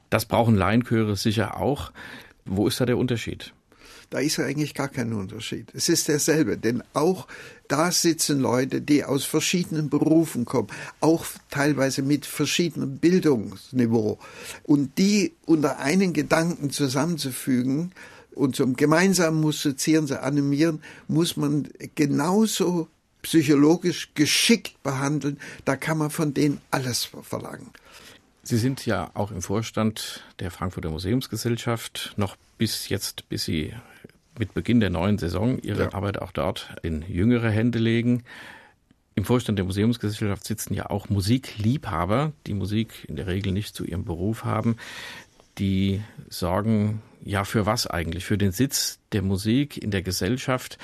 Das 0.09 0.25
brauchen 0.25 0.55
Laienchöre 0.55 1.15
sicher 1.15 1.57
auch. 1.57 1.91
Wo 2.45 2.67
ist 2.67 2.79
da 2.79 2.85
der 2.85 2.97
Unterschied? 2.97 3.53
Da 4.09 4.19
ist 4.19 4.39
eigentlich 4.39 4.73
gar 4.73 4.87
kein 4.87 5.11
Unterschied. 5.11 5.67
Es 5.73 5.89
ist 5.89 6.07
derselbe, 6.07 6.57
denn 6.57 6.81
auch 6.93 7.27
da 7.67 7.91
sitzen 7.91 8.39
Leute, 8.39 8.79
die 8.79 9.03
aus 9.03 9.25
verschiedenen 9.25 9.89
Berufen 9.89 10.45
kommen, 10.45 10.69
auch 11.01 11.25
teilweise 11.49 12.01
mit 12.01 12.25
verschiedenem 12.25 12.99
Bildungsniveau. 12.99 14.17
Und 14.63 14.97
die 14.97 15.33
unter 15.45 15.79
einen 15.79 16.13
Gedanken 16.13 16.69
zusammenzufügen 16.69 17.91
und 18.33 18.55
zum 18.55 18.77
gemeinsamen 18.77 19.41
Musizieren 19.41 20.07
zu 20.07 20.21
animieren, 20.21 20.81
muss 21.09 21.35
man 21.35 21.67
genauso 21.95 22.87
psychologisch 23.23 24.11
geschickt 24.15 24.81
behandeln. 24.83 25.37
Da 25.65 25.75
kann 25.75 25.97
man 25.97 26.11
von 26.11 26.33
denen 26.33 26.61
alles 26.71 27.09
verlangen. 27.23 27.71
Sie 28.43 28.57
sind 28.57 28.85
ja 28.85 29.11
auch 29.13 29.31
im 29.31 29.41
Vorstand 29.41 30.23
der 30.39 30.51
Frankfurter 30.51 30.89
Museumsgesellschaft 30.89 32.13
noch 32.15 32.37
bis 32.57 32.87
jetzt, 32.87 33.27
bis 33.27 33.43
Sie 33.43 33.73
mit 34.39 34.53
Beginn 34.53 34.79
der 34.79 34.89
neuen 34.89 35.17
Saison 35.17 35.59
ihre 35.59 35.83
ja. 35.83 35.93
Arbeit 35.93 36.21
auch 36.21 36.31
dort 36.31 36.75
in 36.83 37.03
jüngere 37.07 37.49
Hände 37.49 37.79
legen. 37.79 38.23
Im 39.15 39.25
Vorstand 39.25 39.57
der 39.57 39.65
Museumsgesellschaft 39.65 40.45
sitzen 40.45 40.73
ja 40.73 40.89
auch 40.89 41.09
Musikliebhaber, 41.09 42.33
die 42.45 42.53
Musik 42.53 43.05
in 43.07 43.15
der 43.15 43.25
Regel 43.25 43.51
nicht 43.51 43.75
zu 43.75 43.83
ihrem 43.83 44.05
Beruf 44.05 44.43
haben. 44.43 44.75
Die 45.57 46.01
sorgen 46.29 47.01
ja 47.23 47.43
für 47.43 47.65
was 47.65 47.87
eigentlich? 47.87 48.25
Für 48.25 48.37
den 48.37 48.51
Sitz 48.51 48.99
der 49.11 49.23
Musik 49.23 49.81
in 49.81 49.89
der 49.89 50.03
Gesellschaft. 50.03 50.77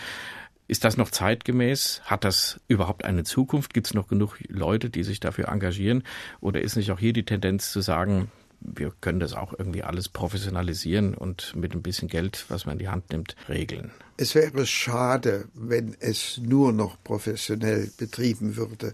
Ist 0.68 0.84
das 0.84 0.98
noch 0.98 1.12
zeitgemäß? 1.12 2.02
Hat 2.06 2.24
das 2.24 2.60
überhaupt 2.68 3.06
eine 3.06 3.24
Zukunft? 3.24 3.74
Gibt 3.74 3.88
es 3.88 3.94
noch 3.94 4.08
genug 4.08 4.40
Leute, 4.48 4.90
die 4.90 5.04
sich 5.04 5.20
dafür 5.20 5.50
engagieren? 5.50 6.04
Oder 6.42 6.62
ist 6.62 6.76
nicht 6.76 6.92
auch 6.92 7.00
hier 7.00 7.14
die 7.14 7.26
Tendenz 7.26 7.72
zu 7.72 7.82
sagen, 7.82 8.32
wir 8.64 8.94
können 9.02 9.20
das 9.20 9.34
auch 9.34 9.54
irgendwie 9.58 9.84
alles 9.84 10.10
professionalisieren 10.10 11.14
und 11.14 11.56
mit 11.56 11.74
ein 11.74 11.82
bisschen 11.82 12.08
Geld, 12.08 12.46
was 12.50 12.66
man 12.66 12.74
in 12.74 12.80
die 12.80 12.90
Hand 12.90 13.12
nimmt, 13.12 13.36
regeln. 13.50 13.92
Es 14.18 14.36
wäre 14.36 14.66
schade, 14.66 15.46
wenn 15.54 15.96
es 16.00 16.38
nur 16.38 16.72
noch 16.72 16.98
professionell 17.04 17.92
betrieben 17.98 18.56
würde. 18.56 18.94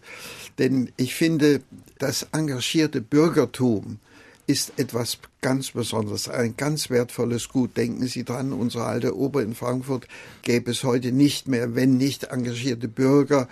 Denn 0.58 0.92
ich 0.98 1.16
finde, 1.16 1.62
das 1.98 2.28
engagierte 2.32 3.02
Bürgertum 3.02 4.00
ist 4.48 4.74
etwas 4.78 5.20
ganz 5.42 5.72
Besonderes, 5.72 6.28
ein 6.28 6.58
ganz 6.58 6.90
wertvolles 6.90 7.50
Gut. 7.50 7.78
Denken 7.78 8.08
Sie 8.08 8.24
dran, 8.24 8.52
unsere 8.52 8.86
alte 8.86 9.16
Oper 9.16 9.44
in 9.44 9.54
Frankfurt 9.54 10.08
gäbe 10.42 10.72
es 10.72 10.84
heute 10.84 11.12
nicht 11.12 11.48
mehr, 11.48 11.76
wenn 11.76 11.98
nicht 11.98 12.24
engagierte 12.26 12.88
Bürger 12.88 13.48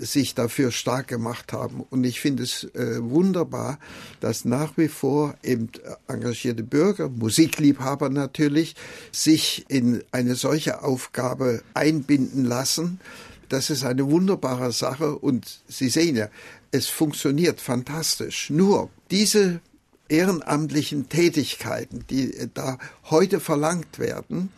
sich 0.00 0.34
dafür 0.34 0.70
stark 0.70 1.08
gemacht 1.08 1.52
haben. 1.52 1.84
Und 1.90 2.04
ich 2.04 2.20
finde 2.20 2.42
es 2.42 2.64
äh, 2.74 2.96
wunderbar, 3.00 3.78
dass 4.20 4.44
nach 4.44 4.76
wie 4.76 4.88
vor 4.88 5.34
eben 5.42 5.68
engagierte 6.08 6.62
Bürger, 6.62 7.08
Musikliebhaber 7.08 8.08
natürlich, 8.08 8.74
sich 9.12 9.66
in 9.68 10.02
eine 10.10 10.34
solche 10.34 10.82
Aufgabe 10.82 11.62
einbinden 11.74 12.44
lassen. 12.44 13.00
Das 13.48 13.70
ist 13.70 13.84
eine 13.84 14.10
wunderbare 14.10 14.72
Sache 14.72 15.16
und 15.18 15.60
Sie 15.68 15.88
sehen 15.88 16.16
ja, 16.16 16.28
es 16.70 16.86
funktioniert 16.86 17.60
fantastisch. 17.60 18.50
Nur 18.50 18.90
diese 19.10 19.60
ehrenamtlichen 20.08 21.08
Tätigkeiten, 21.08 22.04
die 22.10 22.48
da 22.54 22.78
heute 23.10 23.40
verlangt 23.40 23.98
werden, 23.98 24.50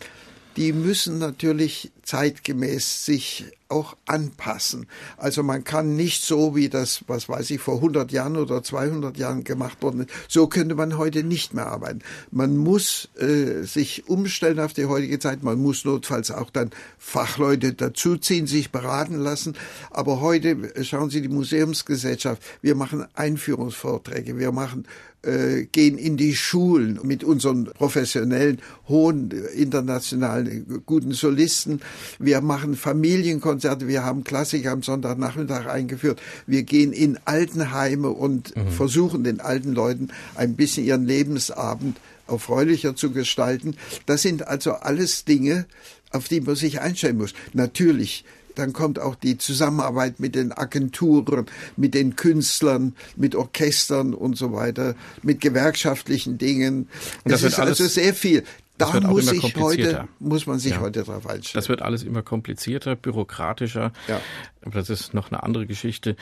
die 0.57 0.73
müssen 0.73 1.19
natürlich 1.19 1.91
zeitgemäß 2.03 3.05
sich 3.05 3.45
auch 3.69 3.97
anpassen. 4.07 4.87
Also 5.17 5.43
man 5.43 5.65
kann 5.65 5.97
nicht 5.97 6.23
so, 6.23 6.55
wie 6.55 6.69
das, 6.69 7.05
was 7.07 7.29
weiß 7.29 7.51
ich, 7.51 7.61
vor 7.61 7.77
100 7.77 8.13
Jahren 8.13 8.37
oder 8.37 8.63
200 8.63 9.17
Jahren 9.17 9.45
gemacht 9.45 9.83
worden 9.83 10.03
ist, 10.03 10.11
so 10.29 10.47
könnte 10.47 10.75
man 10.75 10.99
heute 10.99 11.25
nicht 11.25 11.55
mehr 11.55 11.67
arbeiten. 11.67 12.01
Man 12.31 12.57
muss 12.57 13.09
äh, 13.19 13.63
sich 13.63 14.09
umstellen 14.09 14.61
auf 14.61 14.75
die 14.75 14.87
heutige 14.87 15.19
Zeit. 15.19 15.43
Man 15.43 15.61
muss 15.61 15.85
notfalls 15.85 16.31
auch 16.31 16.51
dann 16.51 16.71
Fachleute 16.99 17.73
dazuziehen, 17.73 18.47
sich 18.47 18.71
beraten 18.71 19.17
lassen. 19.17 19.55
Aber 19.91 20.21
heute, 20.21 20.51
äh, 20.51 20.85
schauen 20.85 21.11
Sie, 21.11 21.23
die 21.23 21.29
Museumsgesellschaft, 21.29 22.43
wir 22.61 22.75
machen 22.75 23.07
Einführungsvorträge, 23.15 24.39
wir 24.39 24.53
machen 24.53 24.87
äh, 25.23 25.67
gehen 25.71 25.99
in 25.99 26.17
die 26.17 26.35
Schulen 26.35 26.99
mit 27.05 27.23
unseren 27.25 27.67
professionellen, 27.67 28.61
hohen, 28.89 29.31
internationalen, 29.55 30.83
guten 30.85 31.13
Solisten. 31.13 31.81
Wir 32.19 32.41
machen 32.41 32.77
Familienkonzerte, 32.77 33.89
wir 33.89 34.05
haben 34.05 34.25
Klassiker 34.25 34.73
am 34.73 34.83
Sonntagnachmittag 34.83 35.67
eingeführt. 35.67 36.21
Wir 36.47 36.63
gehen 36.63 36.93
in 36.93 37.19
Altenheime 37.25 38.11
und 38.11 38.57
mhm. 38.57 38.71
versuchen 38.71 39.25
den 39.25 39.41
alten 39.41 39.73
Leuten 39.73 40.09
ein 40.35 40.55
bisschen 40.55 40.85
ihren 40.85 41.07
Lebensabend 41.07 41.99
erfreulicher 42.29 42.97
zu 42.97 43.11
gestalten. 43.11 43.77
Das 44.07 44.23
sind 44.23 44.47
also 44.47 44.73
alles 44.73 45.25
Dinge, 45.25 45.67
auf 46.11 46.29
die 46.29 46.41
man 46.41 46.57
sich 46.57 46.81
einstellen 46.81 47.19
muss. 47.19 47.35
Natürlich 47.53 48.25
dann 48.55 48.73
kommt 48.73 48.99
auch 48.99 49.15
die 49.15 49.39
Zusammenarbeit 49.39 50.21
mit 50.21 50.35
den 50.35 50.53
Agenturen, 50.53 51.47
mit 51.77 51.95
den 51.95 52.17
Künstlern, 52.17 52.95
mit 53.17 53.35
Orchestern 53.35 54.15
und 54.15 54.37
so 54.37 54.53
weiter, 54.53 54.95
mit 55.23 55.41
gewerkschaftlichen 55.41 56.39
Dingen. 56.39 56.89
Und 57.25 57.33
das, 57.33 57.43
das 57.43 57.53
ist 57.55 57.59
also 57.59 57.87
sehr 57.87 58.15
viel. 58.15 58.45
Da 58.91 59.01
muss 59.01 59.33
ich 59.33 59.57
heute, 59.57 60.09
muss 60.19 60.47
man 60.47 60.59
sich 60.59 60.73
ja. 60.73 60.81
heute 60.81 61.05
darauf 61.05 61.27
einstellen. 61.27 61.61
Das 61.61 61.69
wird 61.69 61.83
alles 61.83 62.03
immer 62.03 62.23
komplizierter, 62.23 62.97
bürokratischer. 62.97 63.93
Ja. 64.09 64.21
Aber 64.63 64.75
das 64.75 64.91
ist 64.91 65.15
noch 65.15 65.31
eine 65.31 65.43
andere 65.43 65.67
Geschichte. 65.67 66.17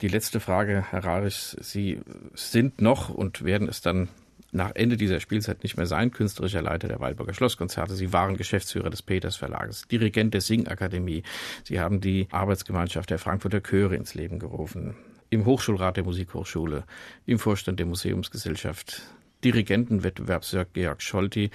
Die 0.00 0.08
letzte 0.08 0.40
Frage, 0.40 0.84
Herr 0.90 1.04
Rarisch. 1.04 1.56
Sie 1.60 2.00
sind 2.34 2.80
noch 2.80 3.08
und 3.08 3.44
werden 3.44 3.68
es 3.68 3.80
dann 3.80 4.08
nach 4.50 4.72
Ende 4.74 4.96
dieser 4.96 5.20
Spielzeit 5.20 5.62
nicht 5.62 5.76
mehr 5.76 5.86
sein, 5.86 6.10
künstlerischer 6.10 6.62
Leiter 6.62 6.88
der 6.88 7.00
Waldburger 7.00 7.34
Schlosskonzerte. 7.34 7.94
Sie 7.94 8.12
waren 8.12 8.36
Geschäftsführer 8.36 8.90
des 8.90 9.02
Peters 9.02 9.36
Verlages, 9.36 9.82
Dirigent 9.90 10.32
der 10.34 10.40
Singakademie. 10.40 11.22
Sie 11.64 11.80
haben 11.80 12.00
die 12.00 12.28
Arbeitsgemeinschaft 12.30 13.10
der 13.10 13.18
Frankfurter 13.18 13.60
Chöre 13.60 13.96
ins 13.96 14.14
Leben 14.14 14.38
gerufen. 14.38 14.96
Im 15.30 15.44
Hochschulrat 15.44 15.98
der 15.98 16.04
Musikhochschule, 16.04 16.84
im 17.26 17.38
Vorstand 17.38 17.78
der 17.78 17.86
Museumsgesellschaft, 17.86 19.02
Dirigentenwettbewerbsjörg 19.44 20.72
Georg 20.72 21.02
Scholti, 21.02 21.50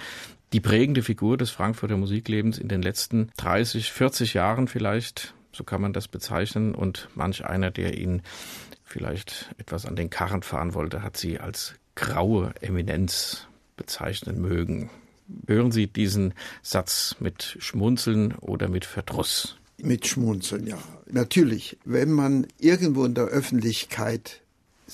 die 0.54 0.60
prägende 0.60 1.02
Figur 1.02 1.36
des 1.36 1.50
Frankfurter 1.50 1.96
Musiklebens 1.96 2.58
in 2.58 2.68
den 2.68 2.80
letzten 2.80 3.32
30, 3.38 3.90
40 3.90 4.34
Jahren 4.34 4.68
vielleicht, 4.68 5.34
so 5.52 5.64
kann 5.64 5.80
man 5.80 5.92
das 5.92 6.06
bezeichnen, 6.06 6.76
und 6.76 7.08
manch 7.16 7.44
einer, 7.44 7.72
der 7.72 7.98
ihn 7.98 8.22
vielleicht 8.84 9.52
etwas 9.58 9.84
an 9.84 9.96
den 9.96 10.10
Karren 10.10 10.44
fahren 10.44 10.72
wollte, 10.72 11.02
hat 11.02 11.16
sie 11.16 11.40
als 11.40 11.74
graue 11.96 12.54
Eminenz 12.60 13.48
bezeichnen 13.76 14.40
mögen. 14.40 14.90
Hören 15.48 15.72
Sie 15.72 15.88
diesen 15.88 16.34
Satz 16.62 17.16
mit 17.18 17.56
Schmunzeln 17.58 18.36
oder 18.36 18.68
mit 18.68 18.84
Verdruss? 18.84 19.56
Mit 19.78 20.06
Schmunzeln, 20.06 20.68
ja. 20.68 20.78
Natürlich, 21.10 21.78
wenn 21.84 22.12
man 22.12 22.46
irgendwo 22.60 23.04
in 23.04 23.14
der 23.14 23.24
Öffentlichkeit 23.24 24.43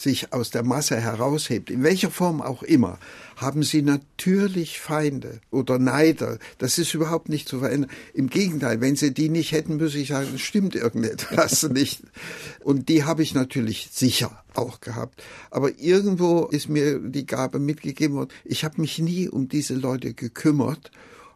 sich 0.00 0.32
aus 0.32 0.50
der 0.50 0.62
Masse 0.62 0.96
heraushebt, 0.96 1.70
in 1.70 1.82
welcher 1.82 2.10
Form 2.10 2.40
auch 2.40 2.62
immer, 2.62 2.98
haben 3.36 3.62
sie 3.62 3.82
natürlich 3.82 4.80
Feinde 4.80 5.40
oder 5.50 5.78
Neider. 5.78 6.38
Das 6.58 6.78
ist 6.78 6.94
überhaupt 6.94 7.28
nicht 7.28 7.48
zu 7.48 7.60
verändern. 7.60 7.90
Im 8.14 8.28
Gegenteil, 8.28 8.80
wenn 8.80 8.96
sie 8.96 9.12
die 9.12 9.28
nicht 9.28 9.52
hätten, 9.52 9.76
müsste 9.76 9.98
ich 9.98 10.08
sagen, 10.08 10.38
stimmt 10.38 10.74
irgendetwas 10.74 11.62
nicht. 11.70 12.02
Und 12.64 12.88
die 12.88 13.04
habe 13.04 13.22
ich 13.22 13.34
natürlich 13.34 13.90
sicher 13.92 14.42
auch 14.54 14.80
gehabt. 14.80 15.22
Aber 15.50 15.78
irgendwo 15.78 16.46
ist 16.46 16.68
mir 16.68 16.98
die 16.98 17.26
Gabe 17.26 17.58
mitgegeben 17.58 18.16
worden. 18.16 18.30
Ich 18.44 18.64
habe 18.64 18.80
mich 18.80 18.98
nie 18.98 19.28
um 19.28 19.48
diese 19.48 19.74
Leute 19.74 20.14
gekümmert. 20.14 20.90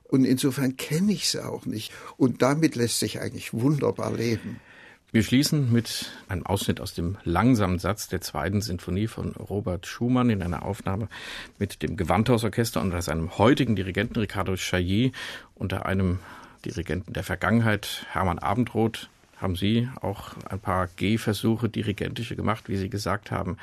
Und 0.04 0.24
insofern 0.24 0.76
kenne 0.76 1.12
ich 1.12 1.28
sie 1.28 1.44
auch 1.44 1.66
nicht. 1.66 1.92
Und 2.16 2.42
damit 2.42 2.76
lässt 2.76 2.98
sich 3.00 3.20
eigentlich 3.20 3.52
wunderbar 3.52 4.12
leben. 4.12 4.60
Wir 5.14 5.22
schließen 5.22 5.72
mit 5.72 6.10
einem 6.26 6.44
Ausschnitt 6.44 6.80
aus 6.80 6.92
dem 6.92 7.18
langsamen 7.22 7.78
Satz 7.78 8.08
der 8.08 8.20
zweiten 8.20 8.60
Sinfonie 8.60 9.06
von 9.06 9.30
Robert 9.36 9.86
Schumann 9.86 10.28
in 10.28 10.42
einer 10.42 10.64
Aufnahme 10.64 11.08
mit 11.56 11.84
dem 11.84 11.96
Gewandhausorchester 11.96 12.80
unter 12.80 13.00
seinem 13.00 13.38
heutigen 13.38 13.76
Dirigenten 13.76 14.18
Ricardo 14.18 14.56
Chailly 14.56 15.12
unter 15.54 15.86
einem 15.86 16.18
Dirigenten 16.64 17.12
der 17.12 17.22
Vergangenheit, 17.22 18.04
Hermann 18.10 18.40
Abendroth. 18.40 19.08
Haben 19.36 19.54
Sie 19.54 19.88
auch 20.00 20.32
ein 20.50 20.58
paar 20.58 20.88
Gehversuche 20.96 21.68
dirigentische 21.68 22.34
gemacht, 22.34 22.64
wie 22.66 22.76
Sie 22.76 22.90
gesagt 22.90 23.30
haben. 23.30 23.56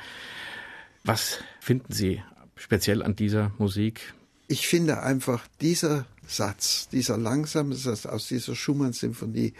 Was 1.04 1.40
finden 1.60 1.92
Sie 1.92 2.22
speziell 2.56 3.02
an 3.02 3.14
dieser 3.14 3.52
Musik? 3.58 4.14
Ich 4.48 4.66
finde 4.66 5.02
einfach 5.02 5.46
dieser 5.60 6.06
Satz, 6.26 6.88
dieser 6.88 7.18
langsame 7.18 7.74
Satz 7.74 8.06
aus 8.06 8.28
dieser 8.28 8.54
Schumann-Symphonie, 8.54 9.52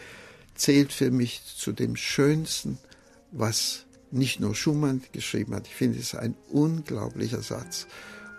zählt 0.55 0.93
für 0.93 1.11
mich 1.11 1.41
zu 1.45 1.71
dem 1.71 1.95
Schönsten, 1.95 2.77
was 3.31 3.85
nicht 4.11 4.39
nur 4.39 4.55
Schumann 4.55 5.01
geschrieben 5.11 5.55
hat. 5.55 5.67
Ich 5.67 5.75
finde 5.75 5.99
es 5.99 6.15
ein 6.15 6.35
unglaublicher 6.51 7.41
Satz 7.41 7.87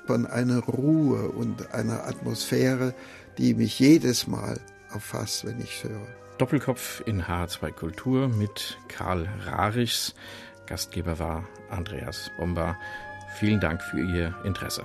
von 0.06 0.26
einer 0.26 0.60
Ruhe 0.60 1.30
und 1.30 1.72
einer 1.72 2.06
Atmosphäre, 2.06 2.94
die 3.38 3.54
mich 3.54 3.78
jedes 3.78 4.26
Mal 4.26 4.60
erfasst, 4.92 5.44
wenn 5.44 5.60
ich 5.60 5.82
höre. 5.82 6.06
Doppelkopf 6.38 7.02
in 7.06 7.22
H2 7.22 7.72
Kultur 7.72 8.28
mit 8.28 8.78
Karl 8.88 9.28
Rarichs. 9.46 10.14
Gastgeber 10.66 11.18
war 11.18 11.48
Andreas 11.70 12.30
Bomba. 12.36 12.76
Vielen 13.38 13.60
Dank 13.60 13.82
für 13.82 14.00
Ihr 14.00 14.34
Interesse. 14.44 14.84